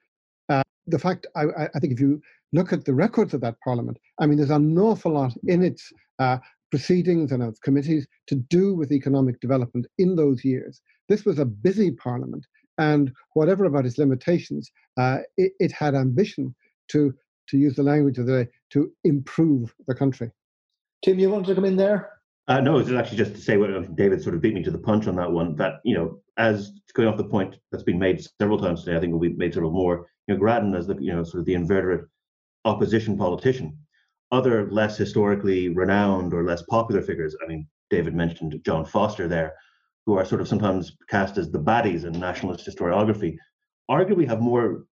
[0.90, 2.22] the fact, I, I, think if you
[2.54, 5.92] look at the records of that parliament, I mean, there's an awful lot in its
[6.20, 6.38] uh,
[6.72, 10.82] proceedings and its committees to do with economic development in those years.
[11.08, 12.46] This was a busy parliament,
[12.78, 16.56] and whatever about its limitations, uh, it, it, had ambition
[16.90, 17.14] to,
[17.50, 20.32] to use the language of the day, to improve the country.
[21.04, 22.19] Tim, you want to come in there?
[22.50, 24.78] Uh, no, it's actually just to say what David sort of beat me to the
[24.80, 25.56] punch on that one.
[25.56, 29.00] That you know, as going off the point that's been made several times today, I
[29.00, 31.46] think will be made several more you know, Grattan as the you know sort of
[31.46, 32.06] the inveterate
[32.66, 33.78] opposition politician.
[34.32, 39.54] Other less historically renowned or less popular figures, I mean, David mentioned John Foster there,
[40.08, 43.38] who are sort of sometimes cast as the baddies in nationalist historiography,
[43.92, 44.86] arguably have more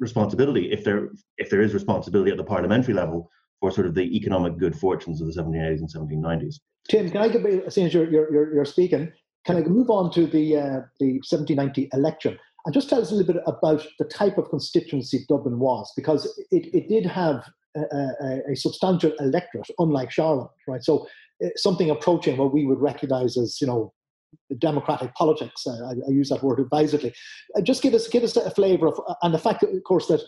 [0.00, 4.16] responsibility if there if there is responsibility at the parliamentary level for sort of the
[4.16, 6.56] economic good fortunes of the 1780s and 1790s.
[6.88, 9.12] Tim, can I get, since you're, you're, you're speaking,
[9.46, 12.38] can I move on to the uh, the 1790 election?
[12.64, 16.24] and just tell us a little bit about the type of constituency Dublin was, because
[16.50, 17.44] it, it did have
[17.76, 20.82] a, a, a substantial electorate, unlike Charlemont, right?
[20.82, 21.06] So
[21.44, 23.92] uh, something approaching what we would recognise as, you know,
[24.58, 25.66] democratic politics.
[25.66, 27.14] Uh, I, I, use that word advisedly.
[27.56, 30.22] Uh, just give us give us a flavour of, and the fact, of course, that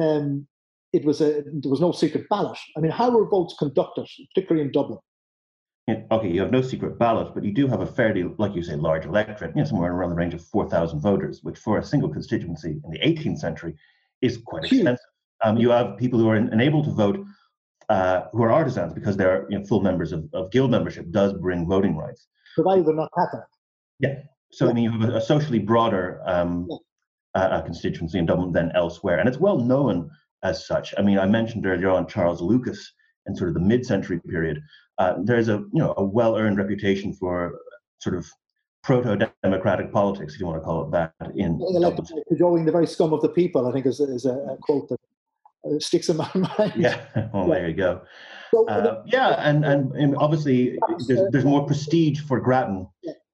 [0.00, 0.46] um,
[0.92, 2.56] it was a there was no secret ballot.
[2.76, 5.00] I mean, how were votes conducted, particularly in Dublin?
[5.88, 8.74] Okay, you have no secret ballot, but you do have a fairly, like you say,
[8.74, 12.08] large electorate, you know, somewhere around the range of 4,000 voters, which for a single
[12.08, 13.74] constituency in the 18th century
[14.20, 14.98] is quite expensive.
[15.44, 17.24] Um, you have people who are unable to vote,
[17.88, 21.32] uh, who are artisans because they're you know, full members of, of guild membership, does
[21.32, 22.26] bring voting rights.
[22.54, 23.44] Provided they're not Catholic.
[24.00, 24.16] Yeah.
[24.50, 24.70] So, yeah.
[24.70, 27.40] I mean, you have a, a socially broader um, yeah.
[27.40, 30.10] uh, constituency in Dublin than elsewhere, and it's well known
[30.42, 30.94] as such.
[30.98, 32.92] I mean, I mentioned earlier on Charles Lucas
[33.26, 34.60] in sort of the mid-century period,
[34.98, 37.58] uh, there's a you know a well-earned reputation for
[38.00, 38.26] sort of
[38.82, 41.12] proto-democratic politics, if you want to call it that.
[41.34, 41.58] In
[42.28, 44.98] cajoling the very scum of the people, I think is, is a, a quote that
[45.66, 46.72] uh, sticks in my mind.
[46.76, 48.02] Yeah, well, there you go.
[48.68, 52.88] Uh, yeah, and, and, and obviously there's, there's more prestige for Grattan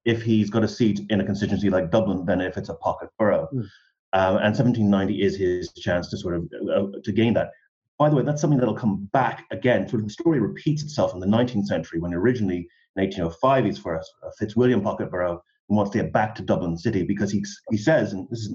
[0.05, 3.09] if he's got a seat in a constituency like Dublin than if it's a pocket
[3.19, 3.49] borough.
[3.55, 3.69] Mm.
[4.13, 7.51] Um, and 1790 is his chance to sort of uh, to gain that.
[7.99, 9.89] By the way, that's something that'll come back again.
[9.89, 13.79] Sort of the story repeats itself in the 19th century when originally in 1805 he's
[13.79, 14.03] for a,
[14.39, 18.13] Fitzwilliam pocket borough and wants to get back to Dublin City because he, he says,
[18.13, 18.55] and this is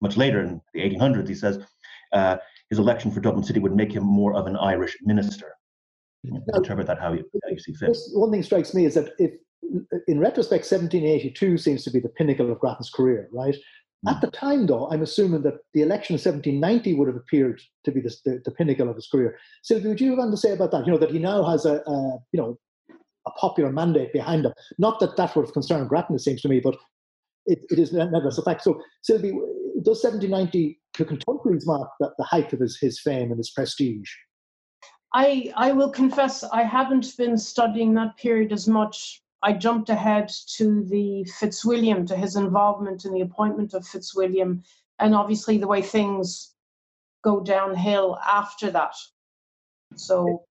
[0.00, 1.58] much later in the 1800s, he says
[2.12, 2.36] uh,
[2.68, 5.54] his election for Dublin City would make him more of an Irish minister.
[6.24, 7.96] Know, interpret that how you, how you see fit.
[8.12, 9.32] One thing strikes me is that if
[10.08, 13.56] in retrospect, 1782 seems to be the pinnacle of Grattan's career, right?
[14.06, 17.92] At the time, though, I'm assuming that the election of 1790 would have appeared to
[17.92, 19.38] be the, the, the pinnacle of his career.
[19.62, 20.86] Sylvie, would you have anything to say about that?
[20.86, 22.58] You know, that he now has a, a, you know,
[23.26, 24.52] a popular mandate behind him.
[24.78, 26.76] Not that that would have concerned Grattan, it seems to me, but
[27.46, 28.62] it, it is nevertheless a fact.
[28.62, 29.32] So, Sylvie,
[29.82, 34.10] does 1790 to contemporaries mark the, the height of his, his fame and his prestige?
[35.14, 39.22] I, I will confess I haven't been studying that period as much.
[39.42, 44.62] I jumped ahead to the Fitzwilliam, to his involvement in the appointment of Fitzwilliam,
[44.98, 46.54] and obviously the way things
[47.22, 48.94] go downhill after that.
[49.96, 50.44] So,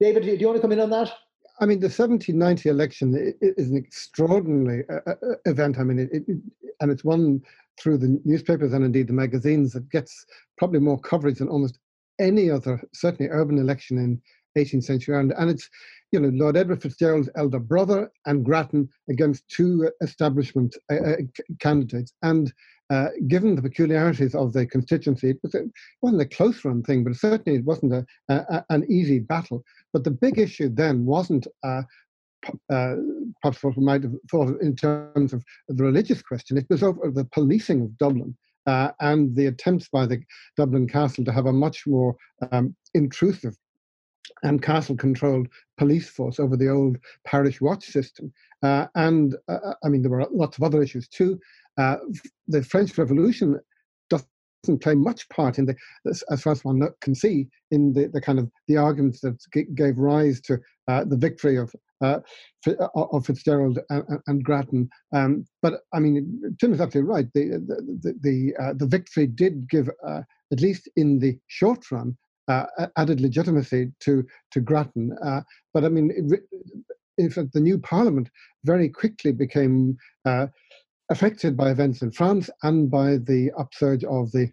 [0.00, 1.12] David, do you want to come in on that?
[1.60, 5.78] I mean, the 1790 election is an extraordinary uh, uh, uh, event.
[5.78, 6.38] I mean, it, it,
[6.80, 7.42] and it's one
[7.78, 10.24] through the newspapers and indeed the magazines that gets
[10.56, 11.78] probably more coverage than almost
[12.18, 14.20] any other, certainly urban election in
[14.64, 15.34] 18th century Ireland.
[15.38, 15.68] And it's,
[16.12, 21.16] you know, Lord Edward Fitzgerald's elder brother and Grattan against two establishment uh, uh
[21.60, 22.12] candidates.
[22.22, 22.52] And
[22.90, 25.64] uh, given the peculiarities of the constituency, it, was a,
[26.02, 29.62] wasn't a close run thing, but certainly it wasn't a, a, an easy battle.
[29.92, 31.82] But the big issue then wasn't uh,
[32.72, 32.94] uh,
[33.42, 36.56] perhaps what we might have thought in terms of the religious question.
[36.56, 40.20] It was over the policing of Dublin uh, and the attempts by the
[40.56, 42.16] Dublin Castle to have a much more
[42.50, 43.56] um, intrusive
[44.42, 48.32] and castle controlled police force over the old parish watch system.
[48.62, 51.38] Uh, and uh, I mean, there were lots of other issues too.
[51.78, 51.96] Uh,
[52.48, 53.58] the French Revolution
[54.10, 58.20] doesn't play much part in the, as far as one can see, in the, the
[58.20, 62.18] kind of the arguments that g- gave rise to uh, the victory of uh,
[62.66, 64.88] uh of Fitzgerald and, and Grattan.
[65.14, 67.26] Um, but I mean, Tim is absolutely right.
[67.34, 71.90] The the the, the, uh, the victory did give, uh, at least in the short
[71.90, 72.16] run,
[72.50, 75.16] uh, added legitimacy to to Grattan.
[75.24, 75.40] Uh,
[75.72, 76.10] but I mean,
[77.30, 78.30] fact, the new Parliament
[78.64, 79.96] very quickly became
[81.10, 84.50] affected by events in France and by the upsurge of the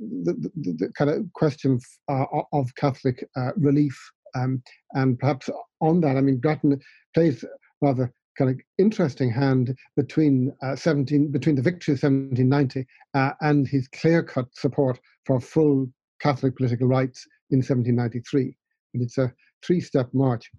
[0.00, 3.98] the, the, the, kind of question of, uh, of Catholic uh, relief
[4.34, 5.48] um, and perhaps
[5.80, 6.80] on that, I mean, Grattan
[7.14, 7.44] plays
[7.80, 13.66] rather kind of interesting hand between uh, 17 between the victory of 1790 uh, and
[13.66, 15.88] his clear-cut support for full
[16.20, 18.54] Catholic political rights in 1793.
[18.94, 19.32] And it's a
[19.64, 20.50] three-step march.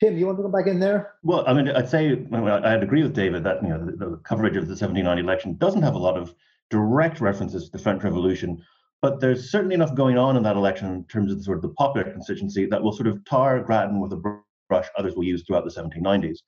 [0.00, 1.14] Tim, you want to go back in there?
[1.24, 4.56] Well, I mean, I'd say I'd agree with David that you know the, the coverage
[4.56, 6.34] of the 1790 election doesn't have a lot of
[6.70, 8.62] direct references to the French Revolution,
[9.02, 11.62] but there's certainly enough going on in that election in terms of the, sort of
[11.62, 15.42] the popular constituency that will sort of tar Grattan with a brush others will use
[15.42, 16.38] throughout the 1790s.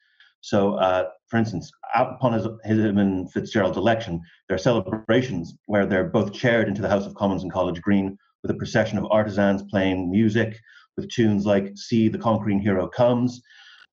[0.42, 6.08] So, uh, for instance, upon his, his and Fitzgerald's election, there are celebrations where they're
[6.08, 9.62] both chaired into the House of Commons in College Green with a procession of artisans
[9.70, 10.58] playing music
[10.96, 13.42] with tunes like "See the Conquering Hero Comes,"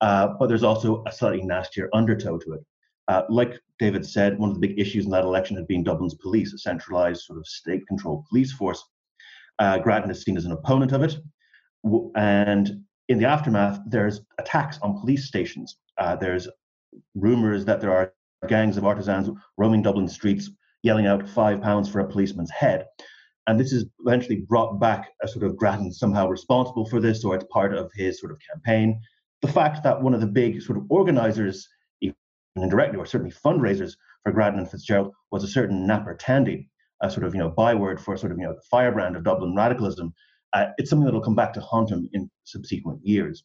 [0.01, 2.65] uh, but there's also a slightly nastier undertow to it.
[3.09, 6.15] Uh, like David said, one of the big issues in that election had been Dublin's
[6.15, 8.83] police, a centralized sort of state-controlled police force.
[9.59, 11.17] Uh, Grattan is seen as an opponent of it,
[12.15, 15.77] and in the aftermath, there's attacks on police stations.
[15.97, 16.47] Uh, there's
[17.15, 18.13] rumors that there are
[18.47, 20.49] gangs of artisans roaming Dublin streets,
[20.83, 22.85] yelling out five pounds for a policeman's head.
[23.47, 27.35] And this is eventually brought back as sort of Grattan somehow responsible for this, or
[27.35, 28.99] it's part of his sort of campaign.
[29.41, 31.67] The fact that one of the big sort of organizers
[32.01, 32.15] even
[32.57, 36.69] indirectly, or certainly fundraisers for Grattan and Fitzgerald, was a certain Napper Tandy,
[37.01, 39.55] a sort of you know byword for sort of you know the firebrand of Dublin
[39.55, 40.13] radicalism.
[40.53, 43.43] Uh, it's something that will come back to haunt him in subsequent years.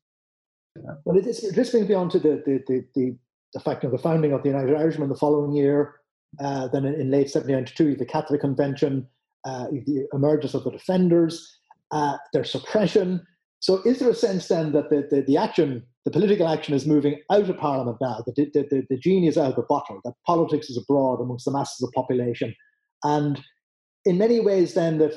[0.77, 3.17] Well, it this brings me on to the, the, the, the,
[3.55, 5.97] the fact of the founding of the United Irishmen the following year.
[6.41, 9.07] Uh, then in, in, late 1792, the Catholic Convention,
[9.45, 11.59] uh, the emergence of the Defenders,
[11.91, 13.25] uh, their suppression.
[13.61, 16.87] So, is there a sense then that the, the, the action the political action is
[16.87, 18.25] moving out of Parliament now.
[18.27, 20.01] The, the, the, the genie is out of the bottle.
[20.05, 22.55] That politics is abroad amongst the masses of population,
[23.05, 23.41] and
[24.05, 25.12] in many ways, then that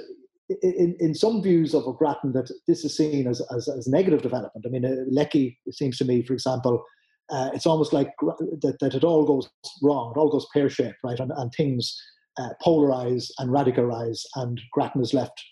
[0.49, 4.65] in, in some views of Grattan that this is seen as, as, as negative development.
[4.65, 6.83] I mean, uh, Lecky, it seems to me, for example,
[7.31, 9.49] uh, it's almost like that, that it all goes
[9.81, 11.19] wrong, it all goes pear shaped, right?
[11.19, 11.99] And, and things
[12.37, 15.43] uh, polarize and radicalize, and Grattan is left,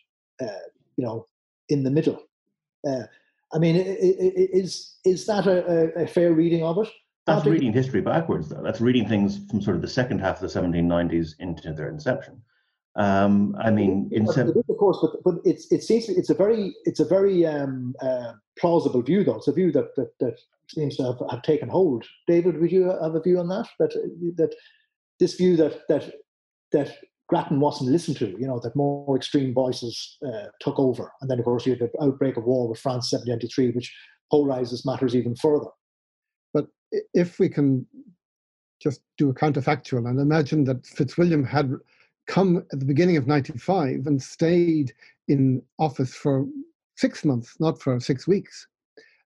[0.42, 0.68] uh,
[0.98, 1.26] you know,
[1.70, 2.20] in the middle.
[2.88, 3.04] Uh,
[3.54, 6.90] I mean, is is that a, a fair reading of it?
[7.26, 8.62] That's reading history backwards, though.
[8.62, 12.42] That's reading things from sort of the second half of the 1790s into their inception.
[12.96, 16.76] Um, I mean, in se- of course, but, but it's it seems it's a very
[16.86, 19.38] it's a very um, uh, plausible view, though.
[19.38, 20.40] It's a view that that, that
[20.70, 22.06] seems to have, have taken hold.
[22.28, 23.68] David, would you have a view on that?
[23.80, 23.94] That
[24.38, 24.54] that
[25.20, 26.14] this view that that
[26.72, 26.96] that
[27.30, 31.12] Grattan wasn't listened to, you know, that more extreme voices uh, took over.
[31.22, 33.96] And then, of course, you had the outbreak of war with France 1793, which
[34.32, 35.70] polarizes matters even further.
[36.54, 36.68] But
[37.14, 37.88] if we can
[38.82, 41.72] just do a counterfactual and imagine that Fitzwilliam had
[42.28, 44.94] come at the beginning of 95 and stayed
[45.28, 46.46] in office for
[46.96, 48.68] six months, not for six weeks,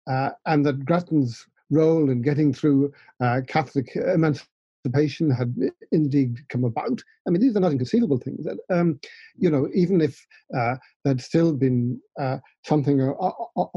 [0.09, 5.55] uh, and that Grattan's role in getting through uh, Catholic emancipation had
[5.91, 7.01] indeed come about.
[7.27, 8.47] I mean, these are not inconceivable things.
[8.69, 8.99] Um,
[9.35, 10.25] you know, even if
[10.55, 13.15] uh, there'd still been uh, something of,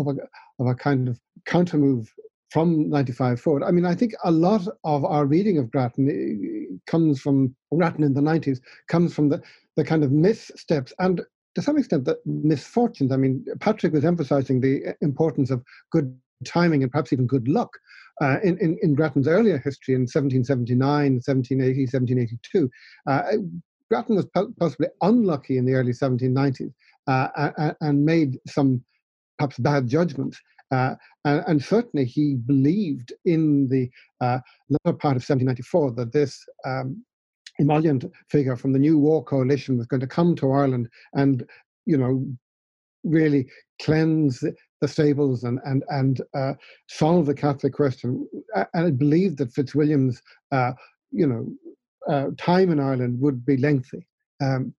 [0.09, 0.17] a,
[0.59, 2.13] of a kind of counter move
[2.53, 3.63] from 95 forward.
[3.63, 8.05] I mean, I think a lot of our reading of Grattan eh, comes from Grattan
[8.05, 9.41] in the 90s, comes from the,
[9.77, 11.23] the kind of missteps and
[11.55, 13.11] to some extent the misfortunes.
[13.11, 17.49] I mean, Patrick was emphasizing the eh, importance of good timing and perhaps even good
[17.49, 17.71] luck
[18.21, 20.79] uh, in, in, in, Grattan's earlier history in 1779,
[21.25, 22.71] 1780, 1782.
[23.07, 23.37] Uh, eh,
[23.89, 24.27] Grattan was
[24.59, 26.73] possibly unlucky in the early 1790s
[27.07, 28.83] uh, and made some
[29.39, 30.39] perhaps bad judgments.
[30.73, 30.95] Uh,
[31.27, 33.91] and, and, certainly he believed in the
[34.23, 34.39] uh,
[34.71, 37.05] latter part of 1794 that this um,
[37.59, 41.47] emollient figure from the new war coalition was going to come to Ireland and,
[41.85, 42.27] you know,
[43.05, 43.47] really
[43.83, 44.43] cleanse
[44.81, 46.55] the stables and and and uh,
[46.89, 48.27] solve the Catholic question.
[48.55, 50.73] And I believed that Fitzwilliam's, uh,
[51.11, 51.47] you know,
[52.09, 54.07] uh, time in Ireland would be lengthy.
[54.41, 54.75] Um,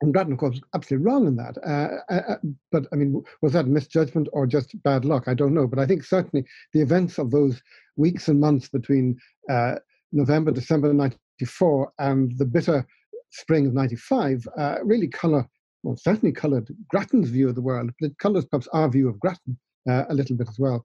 [0.00, 1.58] and was absolutely wrong in that.
[1.58, 2.36] Uh, uh, uh,
[2.72, 5.24] but I mean, was that misjudgment or just bad luck?
[5.26, 5.66] I don't know.
[5.66, 7.62] But I think certainly the events of those
[7.96, 9.18] weeks and months between
[9.50, 9.76] uh,
[10.12, 12.86] November, December 94 and the bitter
[13.30, 15.46] spring of 95 uh, really colour,
[15.82, 19.20] well, certainly coloured Grattan's view of the world, but it colours perhaps our view of
[19.20, 20.84] Grattan uh, a little bit as well.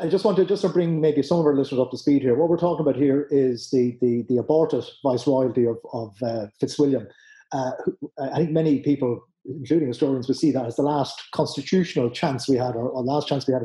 [0.00, 2.22] I just want to just to bring maybe some of our listeners up to speed
[2.22, 2.36] here.
[2.36, 7.08] What we're talking about here is the the, the aborted viceroyalty of, of Fitzwilliam
[7.52, 7.72] uh,
[8.18, 12.56] I think many people, including historians, would see that as the last constitutional chance we
[12.56, 13.62] had, or, or last chance we had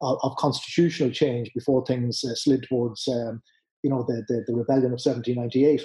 [0.00, 3.42] of, of constitutional change before things uh, slid towards, um,
[3.82, 5.82] you know, the, the, the, rebellion of 1798.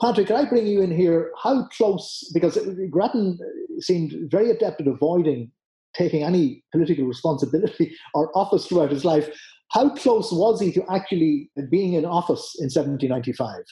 [0.00, 1.30] Patrick, can I bring you in here?
[1.40, 2.58] How close, because
[2.90, 3.38] Grattan
[3.80, 5.50] seemed very adept at avoiding
[5.94, 9.28] taking any political responsibility or office throughout his life.
[9.70, 13.62] How close was he to actually being in office in 1795?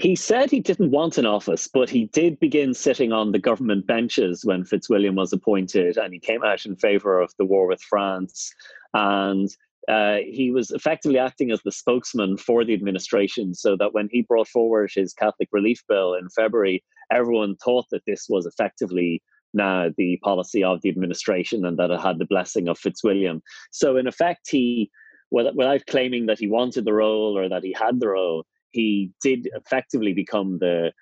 [0.00, 3.86] He said he didn't want an office, but he did begin sitting on the government
[3.86, 7.82] benches when Fitzwilliam was appointed, and he came out in favour of the war with
[7.82, 8.50] France.
[8.94, 9.50] And
[9.88, 14.22] uh, he was effectively acting as the spokesman for the administration, so that when he
[14.22, 16.82] brought forward his Catholic Relief Bill in February,
[17.12, 19.22] everyone thought that this was effectively
[19.52, 23.42] now the policy of the administration and that it had the blessing of Fitzwilliam.
[23.70, 24.90] So, in effect, he,
[25.30, 29.48] without claiming that he wanted the role or that he had the role, he did
[29.54, 30.92] effectively become the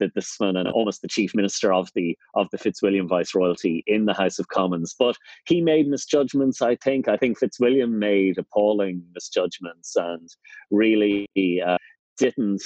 [0.00, 4.06] the, the son and almost the chief minister of the of the Fitzwilliam viceroyalty in
[4.06, 4.94] the House of Commons.
[4.98, 6.62] But he made misjudgments.
[6.62, 7.08] I think.
[7.08, 10.28] I think Fitzwilliam made appalling misjudgments and
[10.70, 11.28] really
[11.64, 11.76] uh,
[12.18, 12.62] didn't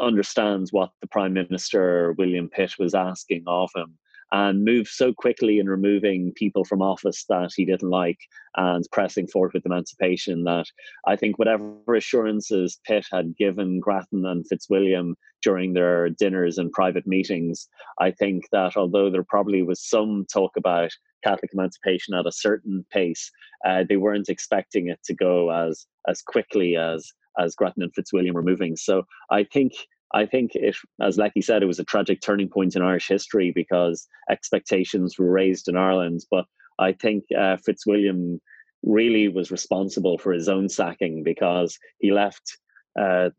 [0.00, 3.98] understand what the Prime Minister William Pitt was asking of him
[4.32, 8.18] and moved so quickly in removing people from office that he didn't like
[8.56, 10.66] and pressing forward with emancipation that
[11.06, 17.06] I think whatever assurances Pitt had given Grattan and Fitzwilliam during their dinners and private
[17.06, 17.68] meetings,
[18.00, 20.90] I think that although there probably was some talk about
[21.24, 23.30] Catholic emancipation at a certain pace,
[23.66, 28.34] uh, they weren't expecting it to go as as quickly as as Grattan and Fitzwilliam
[28.34, 28.76] were moving.
[28.76, 29.72] So I think
[30.14, 33.52] I think it, as Lecky said, it was a tragic turning point in Irish history
[33.54, 36.20] because expectations were raised in Ireland.
[36.30, 36.46] But
[36.78, 38.40] I think uh, Fitzwilliam
[38.82, 42.58] really was responsible for his own sacking because he left.
[42.98, 43.30] Uh,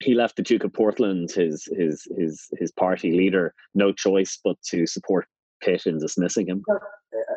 [0.00, 4.56] he left the Duke of Portland, his his his his party leader, no choice but
[4.70, 5.26] to support
[5.62, 6.62] Pitt in dismissing him.
[6.68, 6.78] Uh,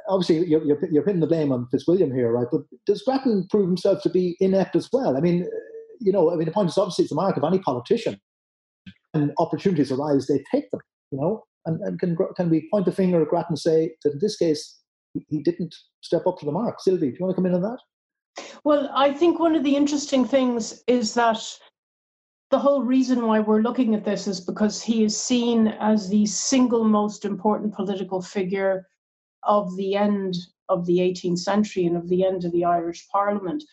[0.09, 2.47] obviously, you're, you're, you're pinning the blame on Fitzwilliam here, right?
[2.51, 5.15] But does Grattan prove himself to be inept as well?
[5.15, 5.47] I mean,
[5.99, 8.19] you know, I mean, the point is obviously it's the mark of any politician
[9.11, 10.81] when opportunities arise, they take them,
[11.11, 14.13] you know, and, and can, can we point the finger at Grattan and say that
[14.13, 14.79] in this case,
[15.29, 16.79] he didn't step up to the mark?
[16.79, 17.79] Sylvie, do you want to come in on that?
[18.63, 21.41] Well, I think one of the interesting things is that
[22.49, 26.25] the whole reason why we're looking at this is because he is seen as the
[26.25, 28.87] single most important political figure
[29.43, 30.35] of the end
[30.69, 33.63] of the 18th century and of the end of the Irish Parliament.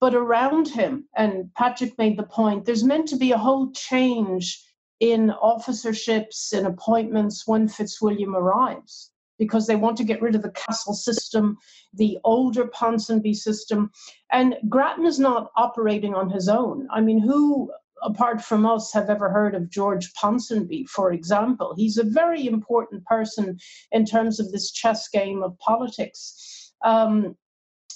[0.00, 4.62] But around him, and Patrick made the point, there's meant to be a whole change
[5.04, 10.50] in officerships and appointments when Fitzwilliam arrives because they want to get rid of the
[10.52, 11.58] castle system,
[11.92, 13.90] the older Ponsonby system.
[14.32, 16.88] And Grattan is not operating on his own.
[16.90, 17.70] I mean, who,
[18.02, 21.74] apart from us, have ever heard of George Ponsonby, for example?
[21.76, 23.58] He's a very important person
[23.92, 26.72] in terms of this chess game of politics.
[26.82, 27.36] Um,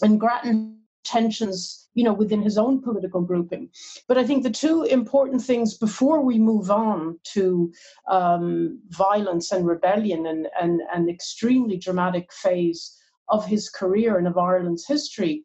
[0.03, 0.79] and Grattan
[1.09, 3.71] tensions, you know, within his own political grouping.
[4.07, 7.73] But I think the two important things before we move on to
[8.09, 12.95] um, violence and rebellion and an and extremely dramatic phase
[13.29, 15.45] of his career and of Ireland's history,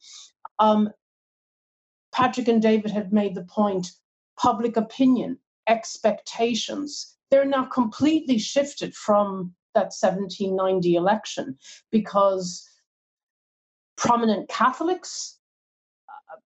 [0.60, 0.90] um,
[2.14, 3.88] Patrick and David have made the point
[4.38, 5.38] public opinion,
[5.68, 11.58] expectations, they're now completely shifted from that 1790 election
[11.92, 12.70] because
[13.96, 15.40] prominent Catholics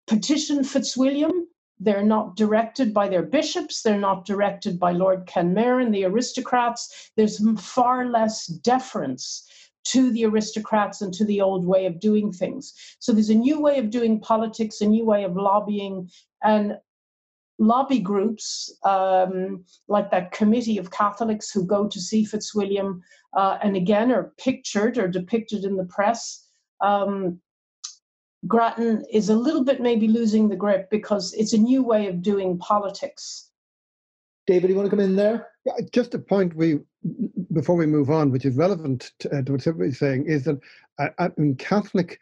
[0.08, 1.48] petition Fitzwilliam.
[1.80, 3.82] They're not directed by their bishops.
[3.82, 7.12] They're not directed by Lord Kenmare and the aristocrats.
[7.18, 9.48] There's far less deference
[9.86, 12.74] to the aristocrats and to the old way of doing things.
[13.00, 16.10] So there's a new way of doing politics, a new way of lobbying,
[16.42, 16.78] and
[17.60, 23.02] lobby groups um, like that committee of Catholics who go to see Fitzwilliam
[23.36, 26.48] uh, and again are pictured or depicted in the press.
[26.82, 27.40] Um,
[28.48, 32.22] Grattan is a little bit maybe losing the grip because it's a new way of
[32.22, 33.50] doing politics.
[34.46, 35.48] David, you want to come in there?
[35.66, 36.80] Yeah, just a point we
[37.54, 40.60] before we move on, which is relevant to, uh, to what everybody's saying, is that
[41.00, 42.20] uh, uh Catholic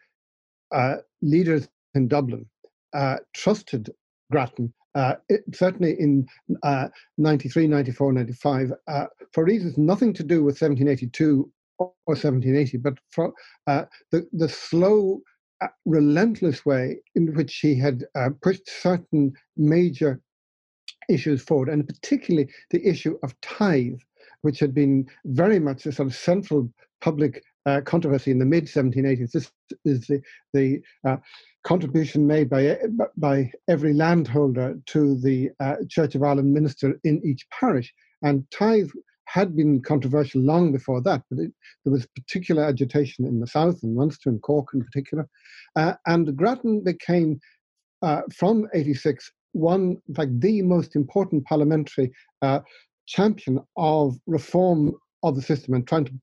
[0.71, 2.45] uh, leaders in Dublin
[2.93, 3.89] uh, trusted
[4.31, 6.27] Grattan uh, it, certainly in
[6.63, 12.97] uh, 93, 94, 95, uh, for reasons nothing to do with 1782 or, 1780, but
[13.09, 13.33] for
[13.67, 15.21] uh, the, the slow,
[15.85, 20.21] relentless way in which he had uh, pushed certain major
[21.09, 23.99] issues forward, and particularly the issue of tithe,
[24.41, 27.43] which had been very much a sort of central public
[27.85, 29.31] controversy in the mid 1780s.
[29.31, 29.51] This
[29.85, 30.21] is the,
[30.53, 30.81] the
[31.63, 32.77] contribution made by
[33.17, 37.93] by every landholder to the uh, Church of Ireland minister in each parish.
[38.23, 38.89] And tithe
[39.31, 41.51] had been controversial long before that, but it,
[41.83, 45.27] there was particular agitation in the south, in Munster and Cork in particular.
[45.75, 47.39] Uh, and Grattan became,
[48.01, 52.11] uh, from 86, one, in fact, the most important parliamentary
[52.41, 52.59] uh,
[53.05, 56.13] champion of reform of the system and trying to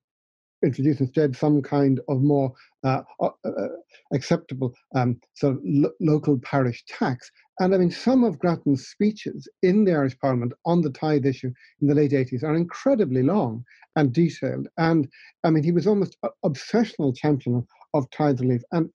[0.62, 2.52] introduce instead some kind of more
[2.84, 3.68] uh, uh, uh,
[4.12, 7.30] acceptable um, sort of lo- local parish tax.
[7.60, 11.52] And I mean, some of Grattan's speeches in the Irish Parliament on the tithe issue
[11.80, 13.64] in the late 80s are incredibly long
[13.96, 14.68] and detailed.
[14.78, 15.08] And
[15.44, 18.62] I mean, he was almost an obsessional champion of tithe relief.
[18.72, 18.90] And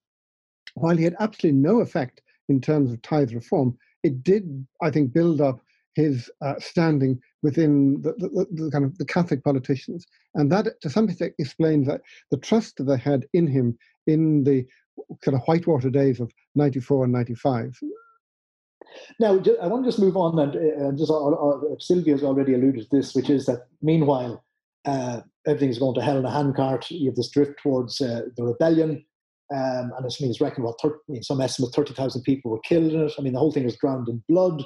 [0.75, 5.13] while he had absolutely no effect in terms of tithe reform, it did, I think,
[5.13, 5.59] build up
[5.95, 10.89] his uh, standing within the, the, the, kind of the Catholic politicians, and that to
[10.89, 13.77] some extent explains that the trust that they had in him
[14.07, 14.65] in the
[15.21, 17.79] kind of whitewater days of '94 and '95.
[19.19, 22.53] Now, I want to just move on, and uh, just uh, uh, Sylvie has already
[22.53, 24.43] alluded to this, which is that meanwhile
[24.85, 26.89] uh, everything's going to hell in a handcart.
[26.91, 29.05] You have this drift towards uh, the rebellion.
[29.53, 32.91] Um, and it's, I mean, it's reckoned what 30, some estimate 30,000 people were killed
[32.91, 33.13] in it.
[33.17, 34.63] I mean, the whole thing was drowned in blood.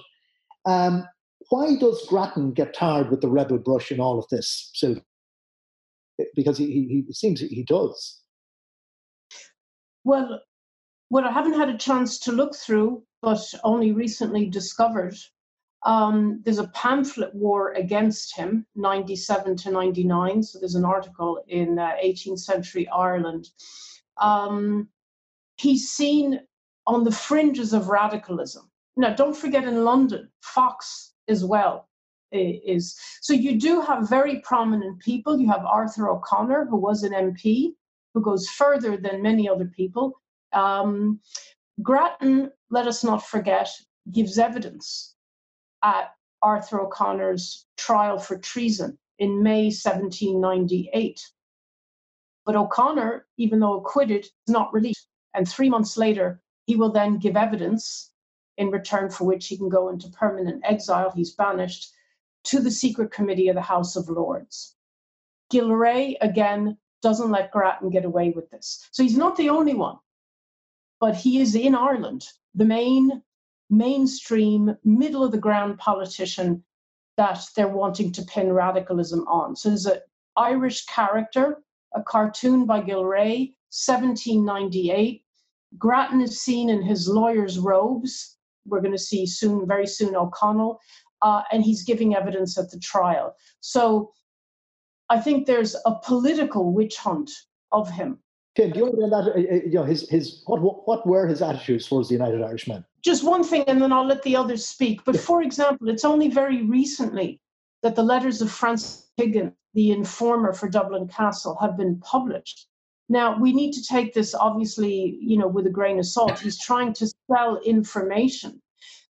[0.65, 1.05] Um,
[1.49, 5.03] why does Grattan get tarred with the rebel brush in all of this, Sylvie?
[6.35, 8.21] Because he, he, he seems he does.
[10.03, 10.41] Well,
[11.09, 15.15] what I haven't had a chance to look through, but only recently discovered,
[15.85, 20.43] um, there's a pamphlet war against him, 97 to 99.
[20.43, 23.49] So there's an article in uh, 18th century Ireland.
[24.17, 24.89] Um,
[25.57, 26.41] he's seen
[26.87, 28.69] on the fringes of radicalism.
[28.97, 31.88] Now, don't forget in London, Fox as well
[32.32, 35.39] is so you do have very prominent people.
[35.39, 37.73] You have arthur o'connor who was an mp
[38.13, 40.13] who goes further than many other people.
[40.53, 41.19] Um,
[41.82, 43.69] grattan let us not forget
[44.11, 45.15] gives evidence
[45.84, 46.11] at
[46.41, 51.19] arthur o'connor's trial for treason in may 1798
[52.45, 57.17] but o'connor even though acquitted is not released and three months later he will then
[57.17, 58.11] give evidence
[58.58, 61.12] in return for which he can go into permanent exile.
[61.12, 61.93] He's banished
[62.45, 64.76] to the secret committee of the House of Lords.
[65.51, 68.88] Gillray, again, doesn't let Grattan get away with this.
[68.91, 69.97] So he's not the only one,
[70.99, 73.22] but he is in Ireland, the main
[73.70, 76.64] mainstream, middle of the ground politician
[77.18, 79.55] that they're wanting to pin radicalism on.
[79.55, 79.99] So there's an
[80.36, 81.62] Irish character,
[81.93, 85.24] a cartoon by Gillray, 1798.
[85.78, 88.36] Grattan is seen in his lawyer's robes
[88.68, 90.80] we're going to see soon, very soon, O'Connell,
[91.22, 93.36] uh, and he's giving evidence at the trial.
[93.61, 94.11] So
[95.09, 97.32] I think there's a political witch hunt
[97.72, 98.20] of him.
[98.55, 99.28] Tim, do you understand that?
[99.28, 102.84] Uh, uh, you know, his his what what were his attitudes towards the United Irishmen?
[103.03, 105.05] Just one thing, and then I'll let the others speak.
[105.05, 107.39] But for example, it's only very recently
[107.84, 112.68] that the letters of Francis Higgins, the informer for Dublin Castle, have been published.
[113.10, 116.39] Now, we need to take this obviously, you know, with a grain of salt.
[116.39, 118.62] He's trying to sell information.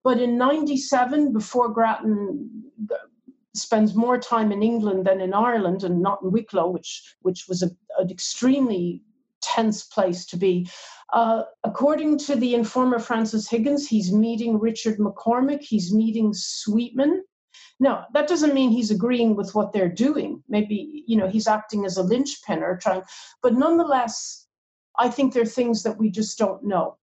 [0.04, 2.64] But in 97, before Grattan
[3.54, 7.62] spends more time in England than in Ireland and not in Wicklow, which, which was
[7.62, 7.70] a,
[8.00, 9.02] an extremely
[9.42, 10.70] tense place to be.
[11.12, 17.24] Uh, according to the informer Francis Higgins, he's meeting Richard McCormick, he's meeting Sweetman.
[17.82, 20.43] Now, that doesn't mean he's agreeing with what they're doing.
[20.47, 23.01] Maybe, you know, he's acting as a linchpin or trying,
[23.41, 24.45] but nonetheless,
[24.99, 26.97] I think there are things that we just don't know.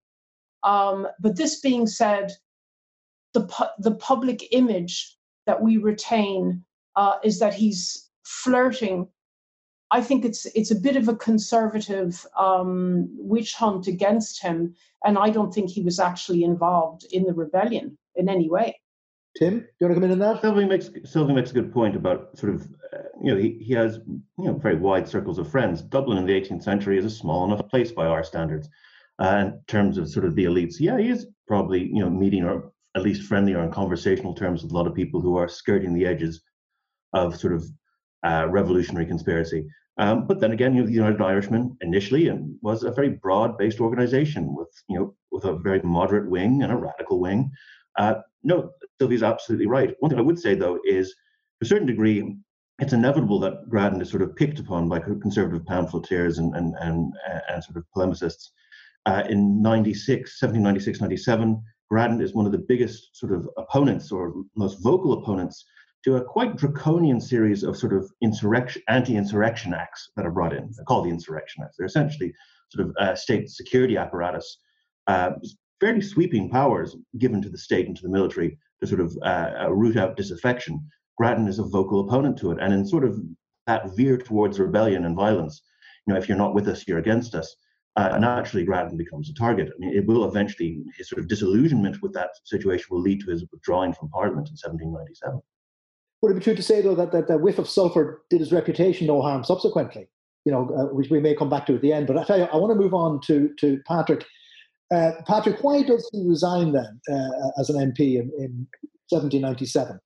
[0.62, 2.30] Um, but this being said,
[3.34, 6.64] the, pu- the public image that we retain
[6.94, 9.08] uh, is that he's flirting
[9.90, 15.16] I think it's it's a bit of a conservative um, witch hunt against him, and
[15.16, 18.78] I don't think he was actually involved in the rebellion in any way.
[19.38, 20.42] Tim, do you want to come in on that?
[20.42, 22.62] Sylvie makes Sylvie makes a good point about sort of
[22.92, 25.80] uh, you know he, he has you know very wide circles of friends.
[25.80, 28.68] Dublin in the 18th century is a small enough place by our standards.
[29.20, 32.42] Uh, in terms of sort of the elites, yeah, he is probably you know meeting
[32.42, 35.48] or at least friendly or in conversational terms with a lot of people who are
[35.48, 36.42] skirting the edges
[37.12, 37.64] of sort of
[38.24, 39.68] uh, revolutionary conspiracy.
[39.98, 42.28] Um, but then again, you know, the United Irishmen initially
[42.60, 46.76] was a very broad-based organization with you know with a very moderate wing and a
[46.76, 47.52] radical wing.
[47.98, 49.94] Uh, no, Sylvie's absolutely right.
[50.00, 51.14] One thing I would say though is, to
[51.62, 52.36] a certain degree,
[52.78, 57.12] it's inevitable that Grattan is sort of picked upon by conservative pamphleteers and and and,
[57.50, 58.50] and sort of polemicists.
[59.06, 64.34] Uh, in 96, 1796, 97, Grattan is one of the biggest sort of opponents or
[64.54, 65.64] most vocal opponents
[66.04, 70.70] to a quite draconian series of sort of insurrection, anti-insurrection acts that are brought in.
[70.76, 71.76] They're called the insurrection acts.
[71.76, 72.32] They're essentially
[72.70, 74.58] sort of uh, state security apparatus,
[75.06, 75.30] uh,
[75.80, 79.50] fairly sweeping powers given to the state and to the military to sort of uh,
[79.62, 80.80] uh, root out disaffection.
[81.16, 83.18] Grattan is a vocal opponent to it, and in sort of
[83.66, 85.62] that veer towards rebellion and violence,
[86.06, 87.54] you know, if you're not with us, you're against us.
[87.96, 89.68] Uh, naturally, Grattan becomes a target.
[89.74, 93.30] I mean, it will eventually, his sort of disillusionment with that situation will lead to
[93.30, 95.40] his withdrawing from Parliament in 1797.
[96.22, 99.06] Would it be true to say, though, that, that whiff of sulphur did his reputation
[99.06, 100.08] no harm subsequently?
[100.44, 102.06] You know, uh, which we may come back to at the end.
[102.06, 104.24] But I tell you, I want to move on to, to Patrick.
[104.90, 108.66] Uh, Patrick, why does he resign then uh, as an MP in, in
[109.10, 109.98] 1797?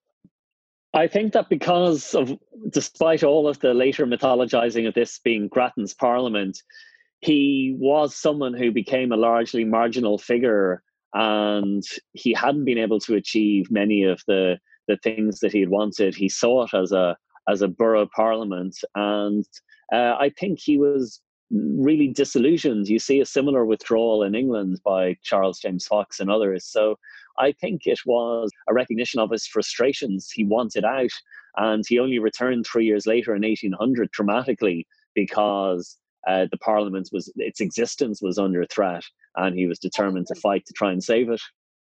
[0.95, 2.37] I think that because of,
[2.70, 6.59] despite all of the later mythologizing of this being Grattan's parliament,
[7.20, 10.83] he was someone who became a largely marginal figure
[11.14, 14.59] and he hadn't been able to achieve many of the
[14.89, 16.14] the things that he had wanted.
[16.14, 17.16] He saw it as a
[17.49, 19.45] as a borough parliament, and
[19.93, 21.20] uh, I think he was
[21.53, 22.88] really disillusioned.
[22.88, 26.64] You see a similar withdrawal in England by Charles James Fox and others.
[26.64, 26.98] So
[27.38, 30.30] I think it was a recognition of his frustrations.
[30.30, 31.11] He wanted out,
[31.57, 37.32] and he only returned three years later in 1800 dramatically because uh, the parliament was
[37.36, 39.05] its existence was under threat,
[39.36, 41.40] and he was determined to fight to try and save it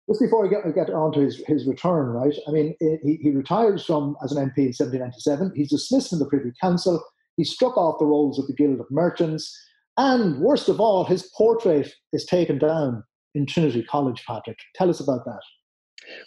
[0.10, 2.36] just before I get, get on to his, his return, right?
[2.48, 5.54] I mean, he, he retires from as an MP in 1797.
[5.56, 7.02] He's dismissed from the Privy Council.
[7.38, 9.56] He struck off the rolls of the Guild of Merchants.
[9.98, 13.04] And worst of all, his portrait is taken down
[13.36, 14.58] in Trinity College, Patrick.
[14.76, 15.42] Tell us about that.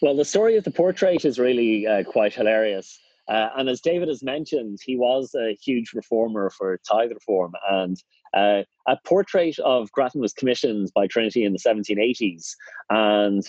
[0.02, 2.98] Well, the story of the portrait is really uh, quite hilarious.
[3.28, 7.52] Uh, and as David has mentioned, he was a huge reformer for tithe reform.
[7.68, 7.96] And
[8.34, 12.50] uh, a portrait of Grattan was commissioned by Trinity in the 1780s.
[12.90, 13.42] And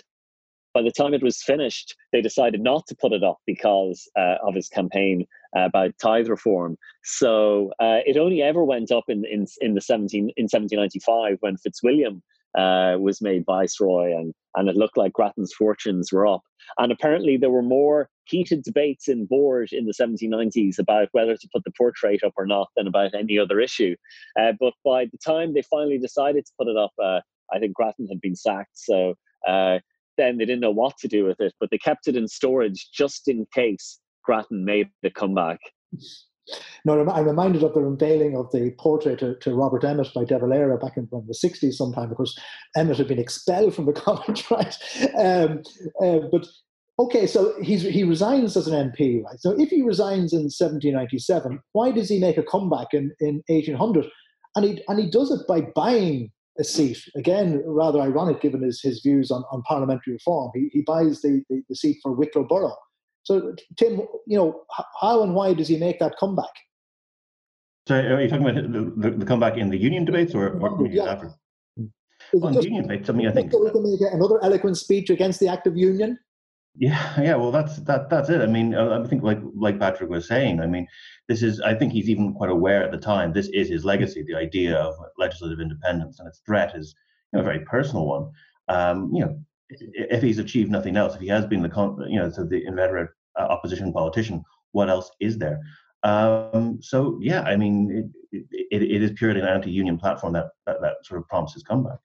[0.73, 4.35] by the time it was finished, they decided not to put it up because uh,
[4.45, 6.77] of his campaign about tithe reform.
[7.03, 11.57] So uh, it only ever went up in, in, in the 17 in 1795 when
[11.57, 12.21] Fitzwilliam
[12.57, 16.41] uh, was made viceroy, and and it looked like Grattan's fortunes were up.
[16.79, 21.49] And apparently, there were more heated debates in board in the 1790s about whether to
[21.53, 23.95] put the portrait up or not than about any other issue.
[24.39, 27.19] Uh, but by the time they finally decided to put it up, uh,
[27.53, 28.77] I think Grattan had been sacked.
[28.77, 29.15] So
[30.17, 32.89] then they didn't know what to do with it, but they kept it in storage
[32.91, 35.59] just in case Grattan made the comeback.
[36.85, 40.37] No, I'm reminded of the unveiling of the portrait to, to Robert Emmet by De
[40.37, 42.37] Valera back in, the 60s sometime, because
[42.75, 44.75] Emmet had been expelled from the college, right?
[45.17, 45.63] Um,
[46.01, 46.45] uh, but
[46.99, 49.39] okay, so he's, he resigns as an MP, right?
[49.39, 54.05] So if he resigns in 1797, why does he make a comeback in, in 1800?
[54.55, 56.99] And he, and he does it by buying a seat.
[57.15, 60.51] Again, rather ironic given his, his views on, on parliamentary reform.
[60.53, 62.77] He, he buys the, the, the seat for Wicklow Borough.
[63.27, 64.61] So, Tim, you know,
[65.01, 66.55] how and why does he make that comeback?
[67.85, 70.87] So, are you talking about the, the, the comeback in the union debates or, or
[70.87, 71.11] yeah.
[71.11, 71.33] after?
[72.41, 73.51] On union debates, I mean, I think.
[73.51, 76.17] We can make another eloquent speech against the act of union?
[76.77, 77.35] Yeah, yeah.
[77.35, 78.09] Well, that's that.
[78.09, 78.39] That's it.
[78.39, 80.61] I mean, I think like like Patrick was saying.
[80.61, 80.87] I mean,
[81.27, 81.59] this is.
[81.59, 83.33] I think he's even quite aware at the time.
[83.33, 84.23] This is his legacy.
[84.25, 86.95] The idea of legislative independence and its threat is
[87.33, 88.31] you know, a very personal one.
[88.69, 89.37] Um, you know,
[89.69, 93.09] if he's achieved nothing else, if he has been the you know, so the inveterate
[93.09, 95.59] uh, opposition politician, what else is there?
[96.03, 100.81] Um, so yeah, I mean, it, it, it is purely an anti-union platform that, that
[100.81, 101.99] that sort of prompts his comeback.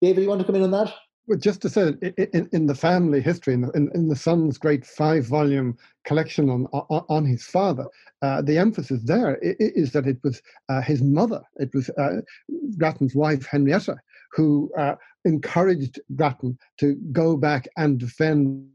[0.00, 0.92] David, you want to come in on that?
[1.28, 1.92] Well, just to say,
[2.32, 6.66] in, in the family history, in the, in, in the son's great five-volume collection on
[6.66, 7.86] on, on his father,
[8.22, 12.20] uh, the emphasis there is that it was uh, his mother, it was uh,
[12.78, 13.96] Grattan's wife Henrietta,
[14.32, 18.68] who uh, encouraged Grattan to go back and defend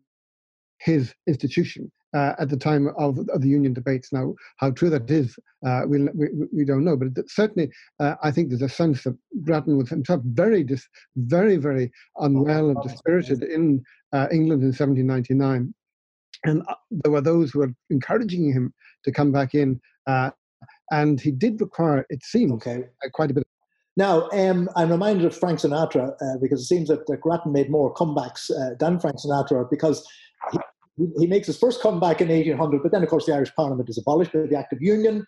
[0.84, 4.12] his institution uh, at the time of, of, the union debates.
[4.12, 6.98] Now, how true that is, uh, we, we, we, don't know.
[6.98, 11.58] But certainly, uh, I think there's a sense that Grattan was himself very, dis, very,
[11.58, 15.74] very unwell and dispirited in uh, England in 1799.
[16.44, 18.74] And uh, there were those who were encouraging him
[19.06, 19.80] to come back in.
[20.08, 20.32] Uh,
[20.92, 22.84] and he did require, it seems, okay.
[23.14, 23.44] quite a bit
[23.98, 27.70] now, um, I'm reminded of Frank Sinatra uh, because it seems that, that Grattan made
[27.70, 30.08] more comebacks uh, than Frank Sinatra because
[31.20, 33.98] he, makes his first comeback in 1800, but then, of course, the Irish Parliament is
[33.98, 35.26] abolished by the Act of Union.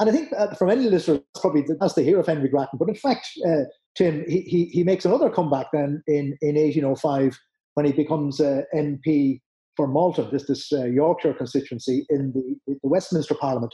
[0.00, 2.78] And I think uh, from any listener, it's probably the they hear of Henry Grattan.
[2.78, 3.64] But in fact, uh,
[3.96, 7.38] Tim, he, he, he, makes another comeback then in, in 1805
[7.74, 9.40] when he becomes uh, MP
[9.76, 13.72] for Malton, this, this uh, Yorkshire constituency in the, the Westminster Parliament.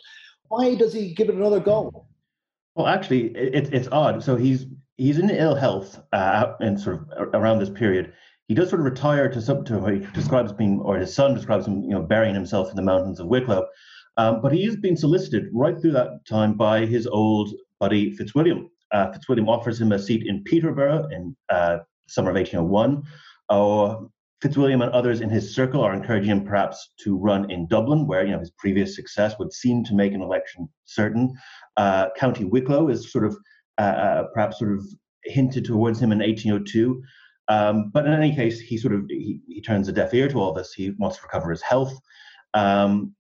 [0.49, 2.07] Why does he give it another go?
[2.75, 4.23] Well, actually, it, it's odd.
[4.23, 4.67] So he's
[4.97, 8.13] he's in ill health uh, and sort of around this period
[8.51, 11.35] he does sort of retire to some to what he describes being, or his son
[11.35, 13.65] describes him, you know, burying himself in the mountains of Wicklow.
[14.17, 18.69] Um, but he is being solicited right through that time by his old buddy Fitzwilliam.
[18.91, 21.79] Uh, Fitzwilliam offers him a seat in Peterborough in uh,
[22.09, 23.05] summer of 1801.
[23.51, 23.99] Uh,
[24.43, 28.27] Fitzwilliam and others in his circle are encouraging him perhaps to run in Dublin, where
[28.27, 31.33] you know his previous success would seem to make an election certain.
[31.77, 33.37] Uh, County Wicklow is sort of
[33.79, 34.85] uh, uh, perhaps sort of
[35.23, 37.01] hinted towards him in 1802.
[37.51, 40.39] Um, but in any case, he sort of he, he, turns a deaf ear to
[40.39, 40.73] all this.
[40.73, 41.93] He wants to recover his health.
[42.55, 43.13] Um,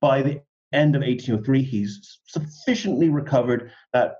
[0.00, 0.40] by the
[0.72, 4.18] end of 1803, he's sufficiently recovered that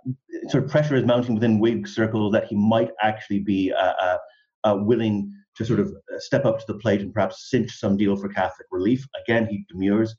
[0.49, 4.19] sort of pressure is mounting within Whig circles that he might actually be uh, uh,
[4.65, 8.17] uh, willing to sort of step up to the plate and perhaps cinch some deal
[8.17, 9.07] for Catholic relief.
[9.23, 10.17] Again, he demurs.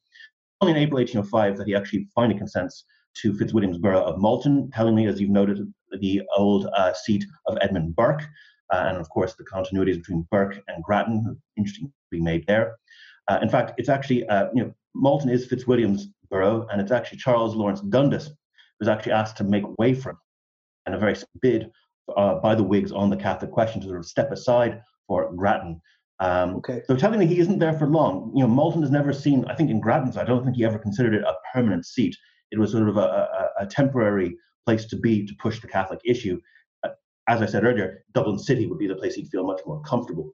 [0.61, 2.85] Only in April 1805 that he actually finally consents
[3.21, 5.59] to Fitzwilliam's borough of Malton, tellingly, as you've noted,
[5.99, 8.25] the old uh, seat of Edmund Burke uh,
[8.71, 12.77] and of course the continuities between Burke and Grattan, interesting to be made there.
[13.27, 17.17] Uh, in fact, it's actually, uh, you know, Malton is Fitzwilliam's borough, and it's actually
[17.17, 18.31] Charles Lawrence Dundas
[18.79, 20.17] who's actually asked to make way for him,
[20.85, 21.71] and a very bid
[22.15, 25.81] uh, by the Whigs on the Catholic question to sort of step aside for Grattan.
[26.19, 26.81] Um, okay.
[26.87, 28.31] So telling me he isn't there for long.
[28.35, 29.45] You know, Malton has never seen.
[29.45, 32.15] I think in Grattan's, I don't think he ever considered it a permanent seat.
[32.51, 35.99] It was sort of a, a, a temporary place to be to push the Catholic
[36.05, 36.39] issue
[37.27, 40.33] as I said earlier, Dublin City would be the place he'd feel much more comfortable.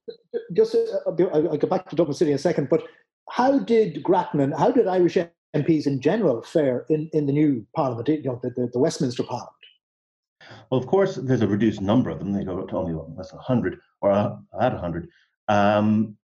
[0.54, 2.84] Just, uh, I'll go back to Dublin City in a second, but
[3.30, 5.18] how did Grattan how did Irish
[5.56, 9.24] MPs in general fare in, in the new Parliament, you know, the, the, the Westminster
[9.24, 9.52] Parliament?
[10.70, 12.32] Well, of course, there's a reduced number of them.
[12.32, 15.10] They go to only less than 100 or at 100.
[15.48, 16.18] Um,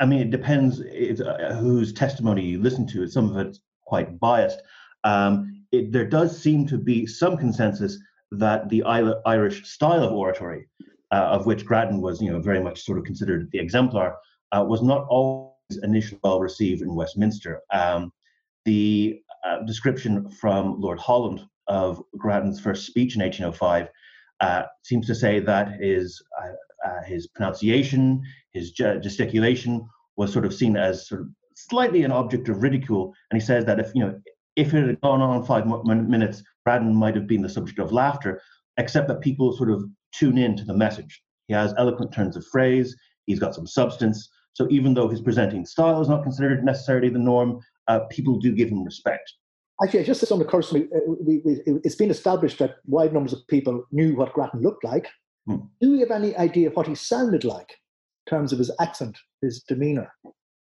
[0.00, 3.06] I mean, it depends uh, whose testimony you listen to.
[3.06, 4.62] Some of it's quite biased.
[5.04, 7.98] Um, it, there does seem to be some consensus
[8.32, 10.68] that the Irish style of oratory,
[11.12, 14.16] uh, of which Grattan was, you know, very much sort of considered the exemplar,
[14.52, 17.60] uh, was not always initially well received in Westminster.
[17.72, 18.12] Um,
[18.64, 23.88] the uh, description from Lord Holland of Grattan's first speech in 1805
[24.40, 26.52] uh, seems to say that his uh,
[26.88, 28.22] uh, his pronunciation,
[28.52, 33.40] his gesticulation was sort of seen as sort of slightly an object of ridicule, and
[33.40, 34.18] he says that if you know
[34.56, 38.40] if it had gone on five minutes, Grattan might have been the subject of laughter,
[38.76, 41.22] except that people sort of tune in to the message.
[41.48, 42.96] He has eloquent turns of phrase,
[43.26, 44.28] he's got some substance.
[44.52, 48.52] So even though his presenting style is not considered necessarily the norm, uh, people do
[48.52, 49.32] give him respect.
[49.82, 53.32] Actually, just as on occurs to me, we, we, it's been established that wide numbers
[53.32, 55.08] of people knew what Grattan looked like.
[55.46, 55.56] Hmm.
[55.80, 57.70] Do we have any idea what he sounded like
[58.26, 60.12] in terms of his accent, his demeanour?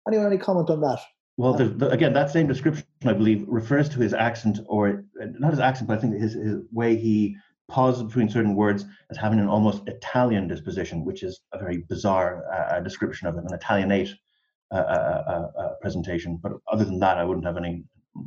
[0.08, 1.00] Anyone any comment on that?
[1.38, 5.52] Well, the, the, again, that same description, I believe, refers to his accent, or not
[5.52, 7.38] his accent, but I think his, his way he
[7.70, 12.44] pauses between certain words as having an almost Italian disposition, which is a very bizarre
[12.52, 14.10] uh, description of him, an Italianate
[14.72, 15.24] uh, uh,
[15.58, 16.40] uh, uh, presentation.
[16.42, 17.84] But other than that, I wouldn't have any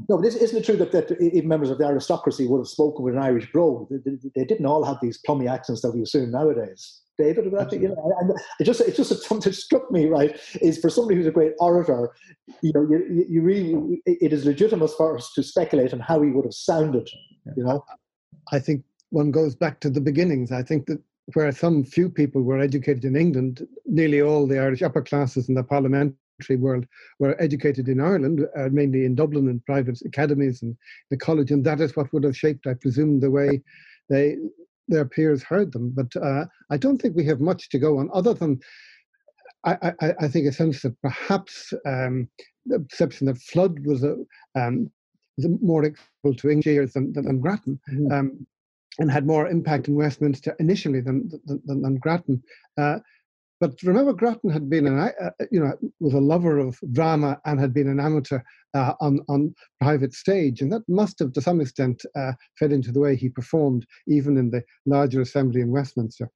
[0.09, 3.05] No, but isn't it true that, that even members of the aristocracy would have spoken
[3.05, 3.89] with an Irish brogue?
[3.91, 7.01] They, they didn't all have these plummy accents that we assume nowadays.
[7.19, 10.39] David, but I think, you know, and it just it's just something struck me right
[10.61, 12.11] is for somebody who's a great orator,
[12.63, 16.31] you know, you, you really it is legitimate for us to speculate on how he
[16.31, 17.09] would have sounded.
[17.57, 17.85] You know,
[18.53, 20.51] I think one goes back to the beginnings.
[20.51, 21.01] I think that
[21.35, 25.55] where some few people were educated in England, nearly all the Irish upper classes in
[25.55, 25.63] the
[26.41, 26.87] parliamentary world
[27.19, 30.77] were educated in Ireland, uh, mainly in Dublin and private academies and
[31.11, 33.63] the college, and that is what would have shaped, I presume, the way
[34.09, 34.37] they
[34.89, 35.93] their peers heard them.
[35.95, 38.59] But uh, I don't think we have much to go on other than
[39.65, 42.29] I, I, I think a sense that perhaps um,
[42.67, 44.17] the perception that Flood was a
[44.57, 44.91] um,
[45.63, 47.79] more equal to English than, than, than Grattan.
[47.89, 48.13] Mm-hmm.
[48.13, 48.47] Um,
[48.99, 52.43] and had more impact in Westminster initially than than, than, than Grattan.
[52.77, 52.99] Uh,
[53.61, 57.61] but remember, Grattan had been an, uh, you know, was a lover of drama and
[57.61, 58.41] had been an amateur
[58.75, 62.91] uh, on on private stage, and that must have, to some extent, uh, fed into
[62.91, 66.31] the way he performed, even in the larger assembly in Westminster.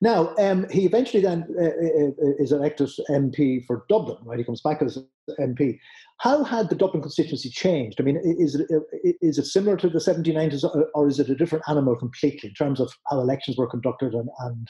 [0.00, 4.38] Now, um, he eventually then uh, uh, uh is elected MP for Dublin, right?
[4.38, 4.98] He comes back as
[5.38, 5.78] MP.
[6.18, 8.00] How had the Dublin constituency changed?
[8.00, 8.66] I mean, is it,
[9.22, 12.80] is it similar to the 1790s or is it a different animal completely in terms
[12.80, 14.12] of how elections were conducted?
[14.12, 14.68] And, and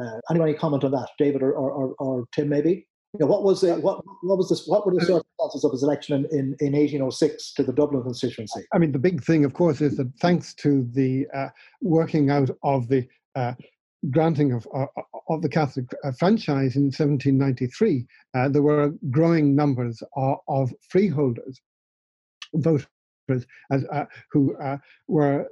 [0.00, 2.86] uh, anybody comment on that, David or, or, or Tim, maybe?
[3.14, 4.66] You know, what was the, what what was this?
[4.66, 8.62] What were the circumstances of his election in, in, in 1806 to the Dublin constituency?
[8.72, 11.48] I mean, the big thing, of course, is that thanks to the uh,
[11.82, 13.52] working out of the uh,
[14.10, 14.88] granting of, of,
[15.28, 21.60] of the Catholic uh, franchise in 1793, uh, there were growing numbers of, of freeholders,
[22.54, 22.86] voters,
[23.70, 24.76] as, uh, who uh,
[25.06, 25.46] were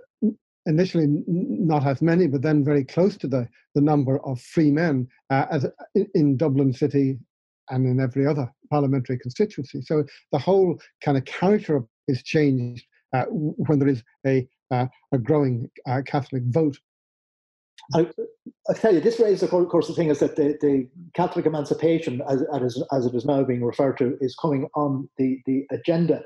[0.66, 5.08] initially not as many, but then very close to the, the number of free men
[5.30, 5.66] uh, as,
[6.14, 7.18] in Dublin City
[7.70, 9.80] and in every other parliamentary constituency.
[9.82, 12.84] So the whole kind of character is changed
[13.14, 15.70] uh, when there is a, a growing
[16.06, 16.78] Catholic vote
[17.94, 18.06] I,
[18.68, 22.22] I tell you, this raises, of course, the thing is that the, the Catholic emancipation,
[22.28, 26.22] as, as, as it is now being referred to, is coming on the, the agenda.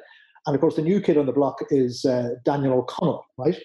[0.46, 3.58] And of course, the new kid on the block is uh, Daniel O'Connell, right?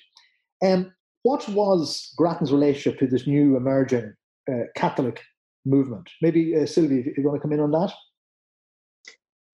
[0.64, 0.94] Um,
[1.24, 4.14] what was Grattan's relationship to this new emerging
[4.52, 5.22] uh, Catholic
[5.66, 6.10] movement?
[6.22, 7.94] Maybe, uh, Sylvie, if you want to come in on that?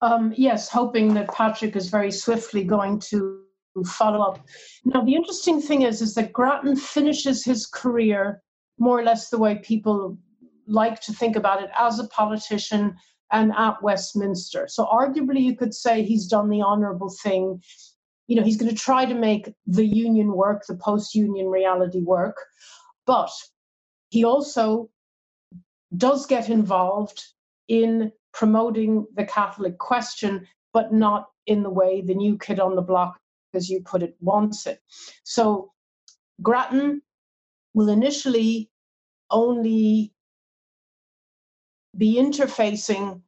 [0.02, 3.42] Um, yes, hoping that Patrick is very swiftly going to
[3.86, 4.46] follow up.
[4.84, 8.42] Now, the interesting thing is, is that Grattan finishes his career
[8.78, 10.18] more or less the way people
[10.66, 12.94] like to think about it as a politician
[13.32, 14.68] and at Westminster.
[14.68, 17.62] So, arguably, you could say he's done the honorable thing.
[18.28, 22.00] You know, he's going to try to make the union work, the post union reality
[22.02, 22.36] work.
[23.06, 23.30] But
[24.10, 24.90] he also
[25.96, 27.22] does get involved
[27.68, 32.82] in promoting the Catholic question, but not in the way the new kid on the
[32.82, 33.18] block
[33.54, 34.80] as you put it, wants it.
[35.24, 35.72] So
[36.42, 37.02] Grattan
[37.74, 38.70] will initially
[39.30, 40.12] only
[41.96, 43.22] be interfacing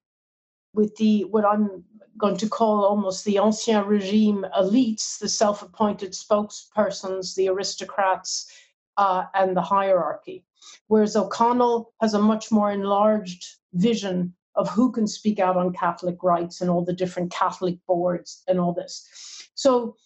[0.74, 1.84] with the what I'm
[2.18, 8.50] going to call almost the ancien regime elites, the self-appointed spokespersons, the aristocrats,
[8.96, 10.44] uh, and the hierarchy.
[10.88, 16.22] Whereas O'Connell has a much more enlarged vision of who can speak out on Catholic
[16.22, 19.06] rights and all the different Catholic boards and all this.
[19.54, 19.96] So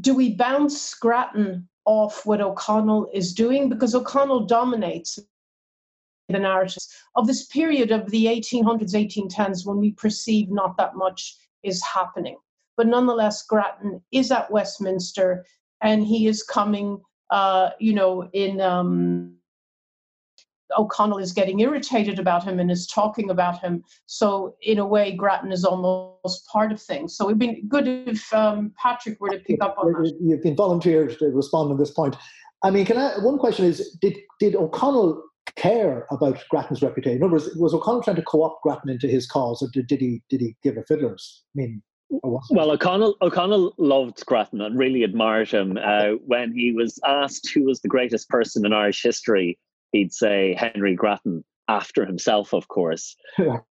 [0.00, 3.68] do we bounce Grattan off what O'Connell is doing?
[3.68, 5.18] Because O'Connell dominates
[6.32, 6.82] the narrative
[7.16, 12.36] of this period of the 1800s, 1810s when we perceive not that much is happening.
[12.76, 15.44] But nonetheless, Grattan is at Westminster
[15.82, 19.36] and he is coming, uh, you know, in um,
[20.78, 23.84] O'Connell is getting irritated about him and is talking about him.
[24.06, 27.16] So in a way, Grattan is almost part of things.
[27.16, 30.16] So it'd be good if um, Patrick were to pick up on that.
[30.20, 32.16] You've been volunteered to respond on this point.
[32.64, 33.18] I mean, can I?
[33.18, 35.22] One question is: Did did O'Connell
[35.56, 37.18] care about Grattan's reputation?
[37.18, 40.00] In other words, was O'Connell trying to co-opt Grattan into his cause, or did, did
[40.00, 41.44] he did he give a fiddler's?
[41.54, 45.78] I mean, well, O'Connell O'Connell loved Grattan and really admired him.
[45.82, 49.58] Uh, when he was asked who was the greatest person in Irish history,
[49.92, 53.16] he'd say Henry Grattan after himself, of course.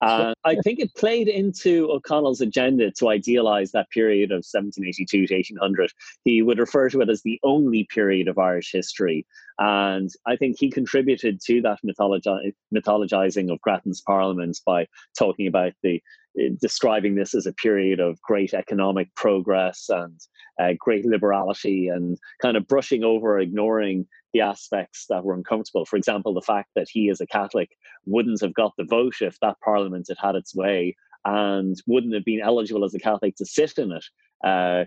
[0.00, 5.34] Uh, I think it played into O'Connell's agenda to idealize that period of 1782 to
[5.34, 5.90] 1800.
[6.24, 9.26] He would refer to it as the only period of Irish history.
[9.58, 14.86] And I think he contributed to that mythologi- mythologizing of Grattan's parliaments by
[15.18, 16.00] talking about the
[16.38, 20.20] uh, describing this as a period of great economic progress and
[20.60, 24.06] uh, great liberality and kind of brushing over, ignoring
[24.38, 25.84] the aspects that were uncomfortable.
[25.84, 27.70] For example, the fact that he, as a Catholic,
[28.06, 32.24] wouldn't have got the vote if that Parliament had had its way and wouldn't have
[32.24, 34.04] been eligible as a Catholic to sit in it.
[34.44, 34.84] Uh,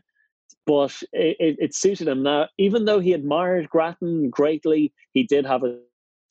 [0.65, 2.23] but it, it, suited him.
[2.23, 5.77] Now, even though he admired Grattan greatly, he did have a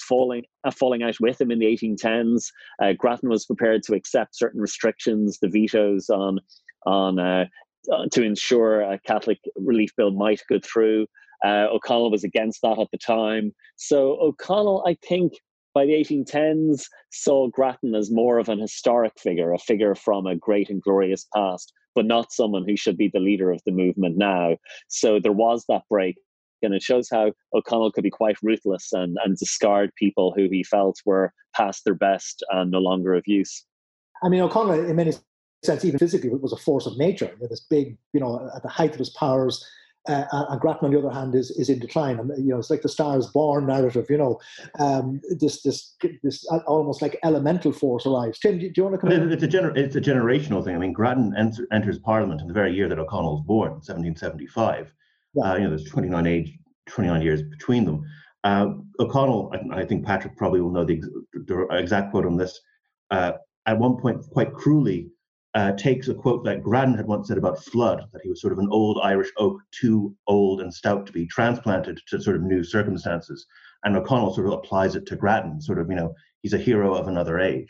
[0.01, 2.47] falling a falling out with him in the 1810s.
[2.83, 6.39] Uh, Grattan was prepared to accept certain restrictions, the vetoes on
[6.87, 7.47] on uh,
[7.93, 11.07] uh, to ensure a Catholic relief bill might go through.
[11.45, 13.53] Uh, O'Connell was against that at the time.
[13.77, 15.35] So O'Connell, I think,
[15.75, 20.37] by the 1810s, saw Grattan as more of an historic figure, a figure from a
[20.37, 24.17] great and glorious past, but not someone who should be the leader of the movement
[24.17, 24.57] now.
[24.89, 26.17] So there was that break.
[26.63, 30.63] And it shows how O'Connell could be quite ruthless and, and discard people who he
[30.63, 33.65] felt were past their best and no longer of use.
[34.23, 35.15] I mean, O'Connell, in many
[35.65, 37.35] sense, even physically, was a force of nature.
[37.41, 39.67] This big, you know, at the height of his powers,
[40.09, 42.19] uh, and Grattan, on the other hand, is, is in decline.
[42.19, 44.07] And, you know, it's like the Stars Born narrative.
[44.09, 44.41] You know,
[44.79, 48.39] um, this this this almost like elemental force arrives.
[48.39, 49.31] Tim, do, you want to come in?
[49.31, 50.75] It's a gener- it's a generational thing.
[50.75, 54.93] I mean, Grattan enter- enters Parliament in the very year that O'Connell was born, 1775.
[55.35, 55.45] Yeah.
[55.45, 58.05] Uh, you know, there's 29 age, 29 years between them.
[58.43, 61.03] Uh, O'Connell, I, I, think Patrick probably will know the,
[61.35, 62.59] the exact quote on this.
[63.11, 63.33] Uh,
[63.67, 65.11] at one point, quite cruelly,
[65.55, 68.53] uh, takes a quote that Grattan had once said about Flood, that he was sort
[68.53, 72.43] of an old Irish oak, too old and stout to be transplanted to sort of
[72.43, 73.47] new circumstances.
[73.85, 76.95] And O'Connell sort of applies it to Grattan, sort of, you know, he's a hero
[76.95, 77.69] of another age.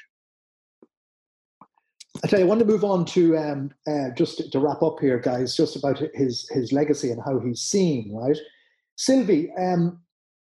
[2.22, 4.99] I tell you, I want to move on to um, uh, just to wrap up
[5.01, 8.37] here, guys, just about his his legacy and how he's seen, right?
[8.97, 10.01] Sylvie, um,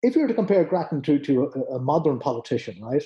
[0.03, 3.05] if you were to compare Grattan to to a, a modern politician, right?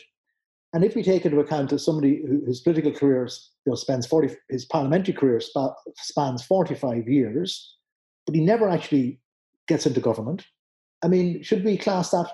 [0.72, 3.26] And if we take into account that somebody whose political career
[3.64, 7.76] you know, spends 40, his parliamentary career sp- spans 45 years,
[8.26, 9.20] but he never actually
[9.66, 10.44] gets into government,
[11.02, 12.30] I mean, should we class that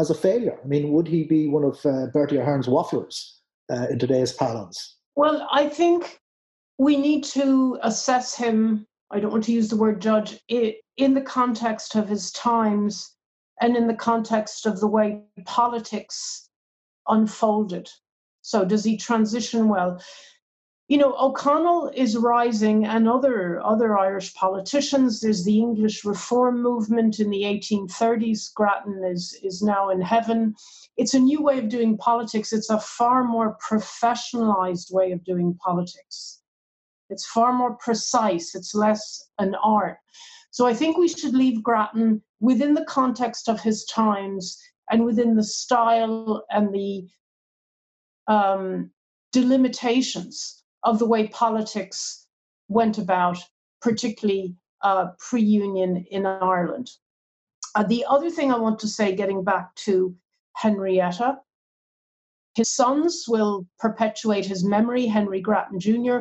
[0.00, 0.58] as a failure?
[0.62, 3.36] I mean, would he be one of uh, Bertie Ahern's wafflers
[3.70, 4.96] uh, in today's parlance?
[5.14, 6.20] Well, I think
[6.78, 11.22] we need to assess him, I don't want to use the word judge, in the
[11.22, 13.14] context of his times
[13.60, 16.45] and in the context of the way politics
[17.08, 17.90] unfolded.
[18.42, 20.00] So does he transition well?
[20.88, 25.20] You know, O'Connell is rising, and other other Irish politicians.
[25.20, 28.54] There's the English Reform movement in the 1830s.
[28.54, 30.54] Grattan is is now in heaven.
[30.96, 32.52] It's a new way of doing politics.
[32.52, 36.42] It's a far more professionalized way of doing politics.
[37.10, 38.54] It's far more precise.
[38.54, 39.98] It's less an art.
[40.52, 44.56] So I think we should leave Grattan within the context of his times
[44.90, 47.06] and within the style and the
[48.28, 48.90] um,
[49.32, 52.26] delimitations of the way politics
[52.68, 53.38] went about,
[53.80, 56.90] particularly uh, pre union in Ireland.
[57.74, 60.14] Uh, the other thing I want to say, getting back to
[60.54, 61.38] Henrietta,
[62.54, 66.20] his sons will perpetuate his memory, Henry Grattan Jr.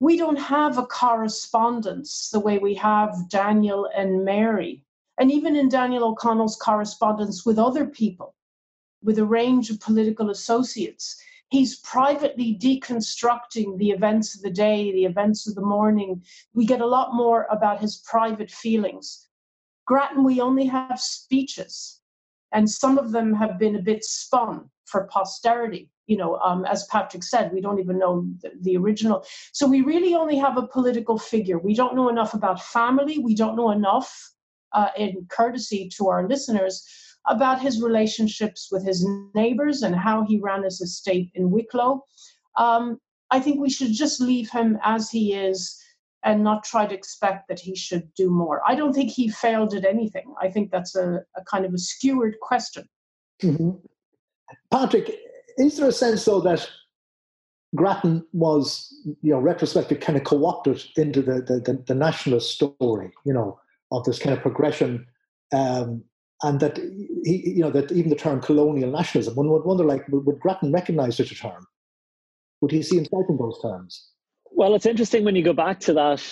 [0.00, 4.84] We don't have a correspondence the way we have Daniel and Mary
[5.22, 8.34] and even in Daniel O'Connell's correspondence with other people,
[9.04, 15.04] with a range of political associates, he's privately deconstructing the events of the day, the
[15.04, 16.20] events of the morning.
[16.54, 19.28] We get a lot more about his private feelings.
[19.86, 22.00] Grattan, we only have speeches,
[22.50, 25.88] and some of them have been a bit spun for posterity.
[26.08, 29.24] You know, um, as Patrick said, we don't even know the, the original.
[29.52, 31.58] So we really only have a political figure.
[31.58, 33.20] We don't know enough about family.
[33.20, 34.32] We don't know enough
[34.74, 36.86] uh, in courtesy to our listeners
[37.26, 42.04] about his relationships with his neighbors and how he ran his estate in Wicklow.
[42.56, 42.98] Um,
[43.30, 45.78] I think we should just leave him as he is
[46.24, 48.60] and not try to expect that he should do more.
[48.66, 50.34] I don't think he failed at anything.
[50.40, 52.88] I think that's a, a kind of a skewered question.
[53.42, 53.70] Mm-hmm.
[54.70, 55.16] Patrick,
[55.58, 56.68] is there a sense though that
[57.74, 63.12] Grattan was, you know, retrospectively kind of co-opted into the, the, the, the nationalist story,
[63.24, 63.58] you know,
[63.92, 65.06] of this kind of progression,
[65.52, 66.02] um,
[66.42, 66.78] and that
[67.24, 69.34] he, you know, that even the term colonial nationalism.
[69.36, 71.66] One would wonder, like, would, Grattan recognise such a term?
[72.60, 74.08] Would he see himself in those terms?
[74.50, 76.22] Well, it's interesting when you go back to that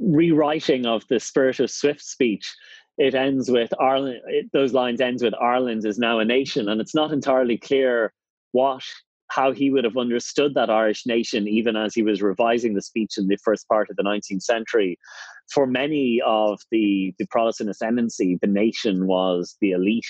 [0.00, 2.54] rewriting of the spirit of Swift's speech.
[2.98, 4.20] It ends with Ireland.
[4.28, 8.12] It, those lines ends with Ireland is now a nation, and it's not entirely clear
[8.52, 8.84] what
[9.28, 13.18] how he would have understood that Irish nation, even as he was revising the speech
[13.18, 14.98] in the first part of the 19th century.
[15.52, 20.04] For many of the, the Protestant ascendancy, the nation was the elite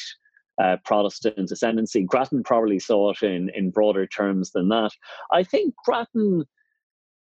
[0.62, 2.02] uh, Protestant ascendancy.
[2.02, 4.90] Grattan probably saw it in, in broader terms than that.
[5.32, 6.44] I think Grattan,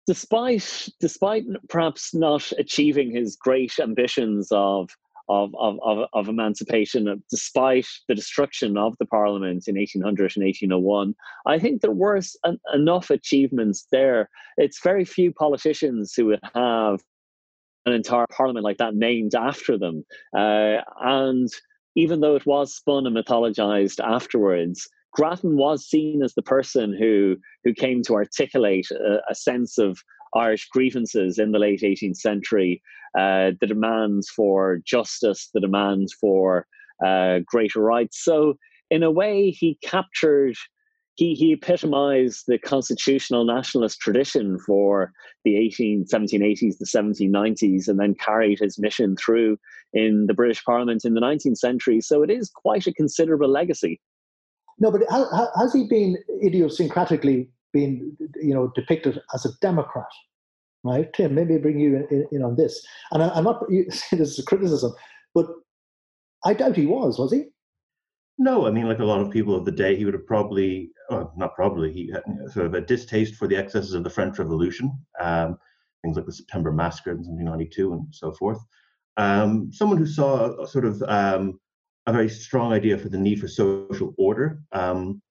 [0.07, 4.89] despite despite perhaps not achieving his great ambitions of
[5.29, 11.15] of, of, of, of emancipation, despite the destruction of the parliament in 1800 and 1801.
[11.45, 14.29] I think there were an, enough achievements there.
[14.57, 17.01] It's very few politicians who would have
[17.85, 20.05] an entire parliament like that named after them.
[20.35, 21.49] Uh, and
[21.95, 27.35] even though it was spun and mythologized afterwards, Grattan was seen as the person who
[27.63, 29.99] who came to articulate a, a sense of
[30.35, 32.81] Irish grievances in the late 18th century,
[33.17, 36.65] uh, the demands for justice, the demands for
[37.05, 38.23] uh, greater rights.
[38.23, 38.55] So,
[38.89, 40.55] in a way, he captured,
[41.15, 45.11] he, he epitomized the constitutional nationalist tradition for
[45.43, 49.57] the 18, 1780s, the 1790s, and then carried his mission through
[49.93, 52.01] in the British Parliament in the 19th century.
[52.01, 53.99] So, it is quite a considerable legacy.
[54.79, 55.01] No, but
[55.59, 60.09] has he been idiosyncratically been, you know, depicted as a Democrat?
[60.83, 61.35] Right, Tim.
[61.35, 62.83] Maybe bring you in, in, on this.
[63.11, 64.93] And I, am not saying this is a criticism,
[65.35, 65.47] but
[66.43, 67.19] I doubt he was.
[67.19, 67.45] Was he?
[68.37, 70.91] No, I mean, like a lot of people of the day, he would have probably,
[71.11, 74.39] well, not probably, he had sort of a distaste for the excesses of the French
[74.39, 75.59] Revolution, um,
[76.01, 78.57] things like the September Massacre in 1792 and so forth.
[79.17, 81.59] Um, someone who saw a, sort of um,
[82.07, 85.21] a very strong idea for the need for social order, um,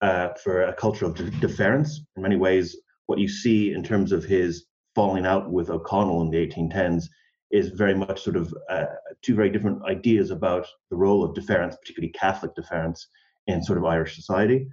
[0.00, 2.00] uh, for a culture of de- deference.
[2.16, 2.76] In many ways,
[3.06, 7.04] what you see in terms of his falling out with O'Connell in the 1810s
[7.50, 8.84] is very much sort of uh,
[9.22, 13.08] two very different ideas about the role of deference, particularly Catholic deference,
[13.46, 14.68] in sort of Irish society.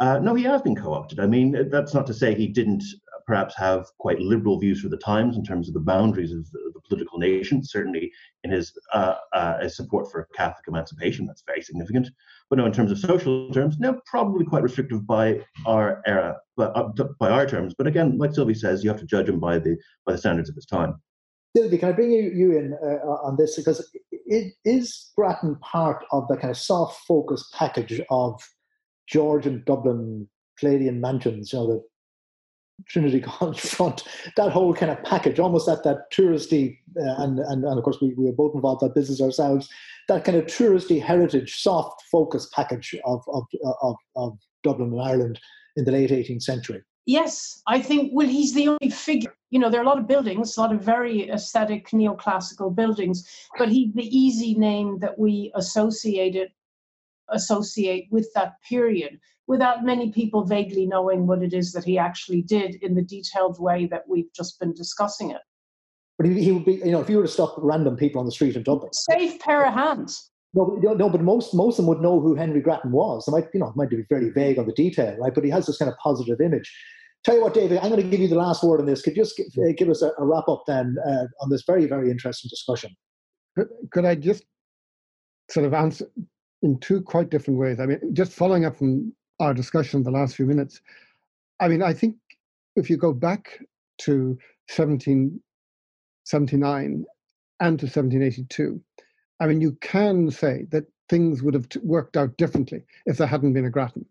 [0.00, 1.20] Uh, no, he has been co-opted.
[1.20, 2.82] I mean, that's not to say he didn't
[3.26, 6.70] perhaps have quite liberal views for the times in terms of the boundaries of the,
[6.74, 7.64] the political nation.
[7.64, 8.12] Certainly,
[8.44, 12.08] in his uh, uh, his support for Catholic emancipation, that's very significant.
[12.48, 16.76] But no, in terms of social terms, no, probably quite restrictive by our era, but
[16.76, 16.88] uh,
[17.18, 17.74] by our terms.
[17.76, 20.48] But again, like Sylvie says, you have to judge him by the by the standards
[20.48, 20.94] of his time.
[21.56, 26.04] Sylvie, can I bring you, you in uh, on this because it is Grattan part
[26.12, 28.40] of the kind of soft focus package of
[29.08, 30.28] Georgian Dublin
[30.60, 31.82] Palladian mansions, you know, the
[32.86, 34.04] Trinity College front,
[34.36, 37.98] that whole kind of package, almost that that touristy, uh, and, and and of course
[38.00, 39.68] we, we are both involved in that business ourselves,
[40.08, 43.44] that kind of touristy heritage, soft focus package of of
[43.82, 45.40] of, of Dublin and Ireland
[45.76, 46.82] in the late 18th century.
[47.06, 49.34] Yes, I think well he's the only figure.
[49.50, 53.28] You know, there are a lot of buildings, a lot of very aesthetic neoclassical buildings,
[53.58, 56.50] but he's the easy name that we associated
[57.30, 62.42] associate with that period without many people vaguely knowing what it is that he actually
[62.42, 65.42] did in the detailed way that we've just been discussing it.
[66.18, 68.26] But he, he would be, you know, if you were to stop random people on
[68.26, 70.30] the street in Dublin, safe pair of hands.
[70.54, 73.28] No, no, but most most of them would know who Henry Grattan was.
[73.28, 75.34] It might, you know, it might be very vague on the detail, right?
[75.34, 76.74] But he has this kind of positive image.
[77.24, 79.02] Tell you what, David, I'm going to give you the last word on this.
[79.02, 81.64] Could you just give, uh, give us a, a, wrap up then uh, on this
[81.66, 82.96] very, very interesting discussion?
[83.56, 84.44] Could, could I just
[85.50, 86.06] sort of answer
[86.62, 87.80] in two quite different ways?
[87.80, 90.80] I mean, just following up from our discussion the last few minutes.
[91.60, 92.16] I mean, I think
[92.76, 93.58] if you go back
[93.98, 94.38] to
[94.74, 97.04] 1779
[97.60, 98.80] and to 1782,
[99.40, 103.52] I mean, you can say that things would have worked out differently if there hadn't
[103.52, 104.06] been a Grattan.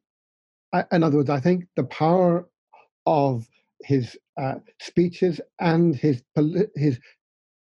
[0.74, 2.48] I, in other words, I think the power
[3.06, 3.48] of
[3.82, 6.24] his uh, speeches and his
[6.76, 7.00] his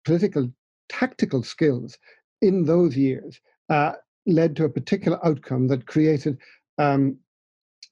[0.06, 0.52] political
[0.90, 1.98] tactical skills
[2.42, 3.94] in those years uh,
[4.26, 6.38] led to a particular outcome that created
[6.78, 7.18] um,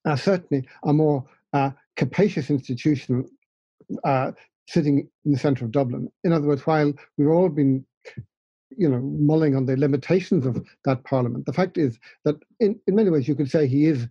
[0.06, 3.26] uh, certainly a more uh, capacious institution
[4.04, 4.32] uh,
[4.68, 6.10] sitting in the centre of Dublin.
[6.24, 7.86] In other words, while we've all been
[8.78, 11.46] you know, mulling on the limitations of that parliament.
[11.46, 14.08] The fact is that in, in many ways you could say he is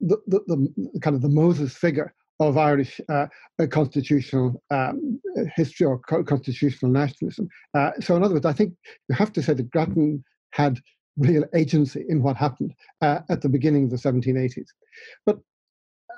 [0.00, 3.26] the, the, the kind of the Moses figure of Irish uh,
[3.70, 5.20] constitutional um,
[5.54, 7.48] history or co- constitutional nationalism.
[7.74, 8.74] Uh, so, in other words, I think
[9.08, 10.78] you have to say that Grattan had
[11.18, 14.68] real agency in what happened uh, at the beginning of the 1780s.
[15.24, 15.38] But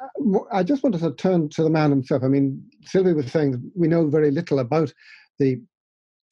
[0.01, 2.23] uh, I just wanted to turn to the man himself.
[2.23, 4.93] I mean, Sylvie was saying that we know very little about
[5.39, 5.61] the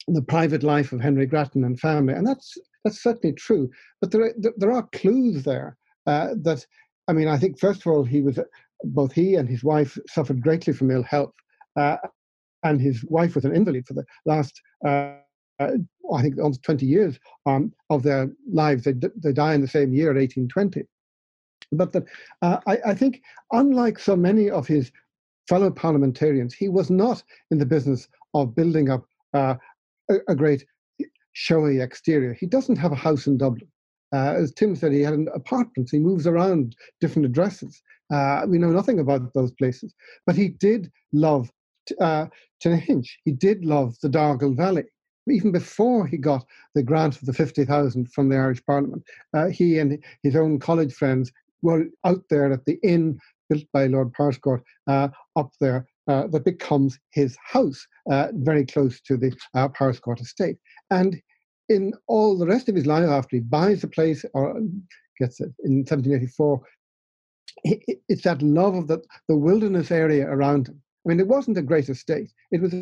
[0.09, 3.69] the private life of Henry Grattan and family, and that's that's certainly true.
[4.01, 5.77] But there are, there are clues there
[6.07, 6.65] uh, that
[7.09, 8.39] I mean, I think first of all, he was
[8.85, 11.35] both he and his wife suffered greatly from ill health,
[11.77, 11.97] uh,
[12.63, 15.15] and his wife was an invalid for the last uh,
[15.59, 18.85] I think almost 20 years um, of their lives.
[18.85, 20.83] They, they die in the same year, 1820.
[21.73, 22.05] But that,
[22.43, 23.23] uh, I, I, think,
[23.53, 24.93] unlike so many of his
[25.49, 29.05] fellow parliamentarians, he was not in the business of building up
[29.35, 29.55] uh,
[30.11, 30.65] a, a, great
[31.33, 32.35] showy exterior.
[32.35, 33.69] He doesn't have a house in Dublin.
[34.15, 35.89] Uh, as Tim said, he had an apartment.
[35.91, 37.83] He moves around different addresses.
[38.13, 39.95] Uh, we know nothing about those places.
[40.27, 41.51] But he did love
[42.01, 42.27] uh.
[42.63, 44.85] He did love the Dargle Valley.
[45.29, 46.45] Even before he got
[46.75, 49.03] the grant of the 50,000 from the Irish Parliament,
[49.35, 51.33] uh, he and his own college friends
[51.63, 56.45] were out there at the inn built by Lord Powerscourt uh, up there uh, that
[56.45, 60.57] becomes his house, uh, very close to the uh, Powerscourt estate.
[60.91, 61.21] And
[61.69, 64.61] in all the rest of his life, after he buys the place or
[65.19, 66.61] gets it in 1784,
[68.09, 70.81] it's that love of the, the wilderness area around him.
[71.07, 72.33] I mean, it wasn't a great estate.
[72.51, 72.75] It was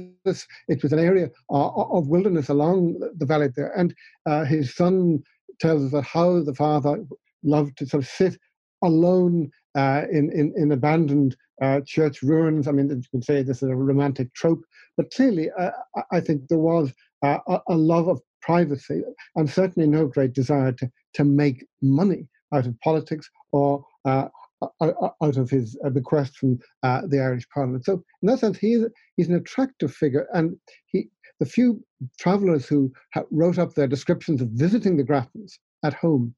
[0.69, 3.73] it was an area uh, of wilderness along the valley there.
[3.79, 3.95] And
[4.25, 5.23] uh, his son
[5.61, 7.05] tells us that how the father
[7.43, 8.39] loved to sort of sit
[8.83, 12.67] alone uh, in, in, in abandoned uh, church ruins.
[12.67, 14.65] I mean, you can say this is a romantic trope,
[14.97, 15.71] but clearly, uh,
[16.11, 16.93] I think there was
[17.23, 19.03] uh, a, a, love of privacy
[19.37, 24.29] and certainly no great desire to, to make money out of politics or uh,
[24.81, 27.85] out of his uh, bequest from the Irish Parliament.
[27.85, 28.85] So, in that sense, he's,
[29.17, 30.57] he's an attractive figure, and
[30.87, 31.09] he,
[31.41, 31.83] the few
[32.19, 32.93] travellers who
[33.31, 36.35] wrote up their descriptions of visiting the Grattans at home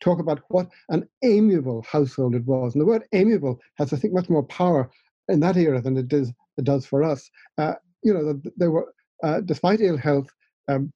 [0.00, 2.74] talk about what an amiable household it was.
[2.74, 4.90] And the word amiable has, I think, much more power
[5.28, 7.30] in that era than it does, it does for us.
[7.58, 8.92] Uh, you know, they were,
[9.22, 10.28] uh, despite ill health,
[10.68, 10.92] um,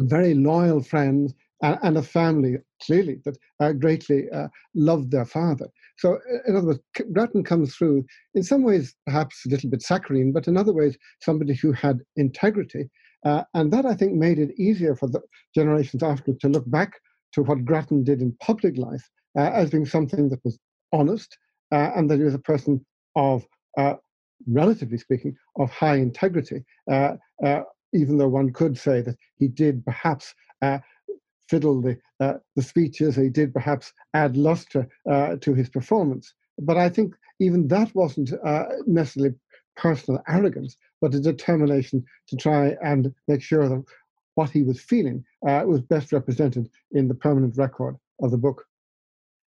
[0.00, 5.68] very loyal friends and, and, a family, clearly, that uh, greatly uh, loved their father.
[5.98, 6.80] So, in other words,
[7.12, 8.04] Grattan comes through,
[8.34, 12.00] in some ways, perhaps a little bit saccharine, but in other ways, somebody who had
[12.16, 12.88] integrity.
[13.24, 15.20] Uh, and that, I think, made it easier for the
[15.54, 16.92] generations after to look back
[17.32, 19.08] to what Grattan did in public life
[19.38, 20.58] uh, as being something that was
[20.92, 21.36] honest
[21.72, 22.84] uh, and that he was a person
[23.16, 23.46] of,
[23.78, 23.94] uh,
[24.46, 27.14] relatively speaking, of high integrity, uh,
[27.44, 27.62] uh,
[27.94, 30.34] even though one could say that he did perhaps
[31.48, 36.34] fiddle the, uh, the speeches, he did perhaps add luster uh, to his performance.
[36.58, 39.34] But I think even that wasn't uh, necessarily
[39.76, 43.84] personal arrogance, but a determination to try and make sure that
[44.34, 48.64] what he was feeling uh, was best represented in the permanent record of the book.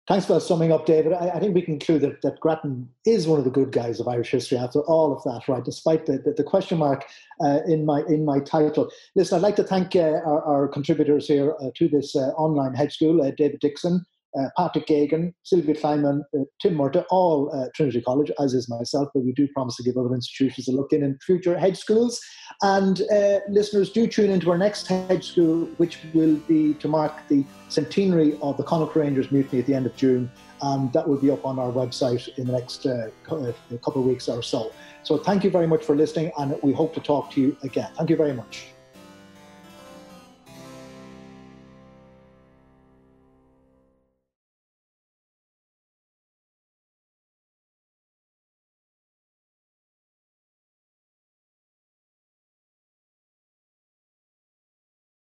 [0.08, 1.12] Thanks for summing up, David.
[1.12, 4.08] I, I, think we conclude that, that Grattan is one of the good guys of
[4.08, 5.64] Irish history after all of that, right?
[5.64, 7.04] Despite the, the, the question mark
[7.40, 8.90] uh, in my in my title.
[9.14, 12.74] Listen, I'd like to thank uh, our, our, contributors here uh, to this uh, online
[12.74, 14.04] hedge school, uh, David Dickson,
[14.38, 19.08] uh, Patrick Geoghegan, Sylvie Kleinman, uh, Tim Murtagh, all uh, Trinity College, as is myself,
[19.14, 22.20] but we do promise to give other institutions a look in in future hedge schools.
[22.62, 27.14] And uh, listeners, do tune into our next hedge school, which will be to mark
[27.28, 30.30] the centenary of the Connacht Rangers mutiny at the end of June.
[30.62, 34.28] And that will be up on our website in the next uh, couple of weeks
[34.28, 34.72] or so.
[35.02, 37.90] So thank you very much for listening, and we hope to talk to you again.
[37.96, 38.74] Thank you very much.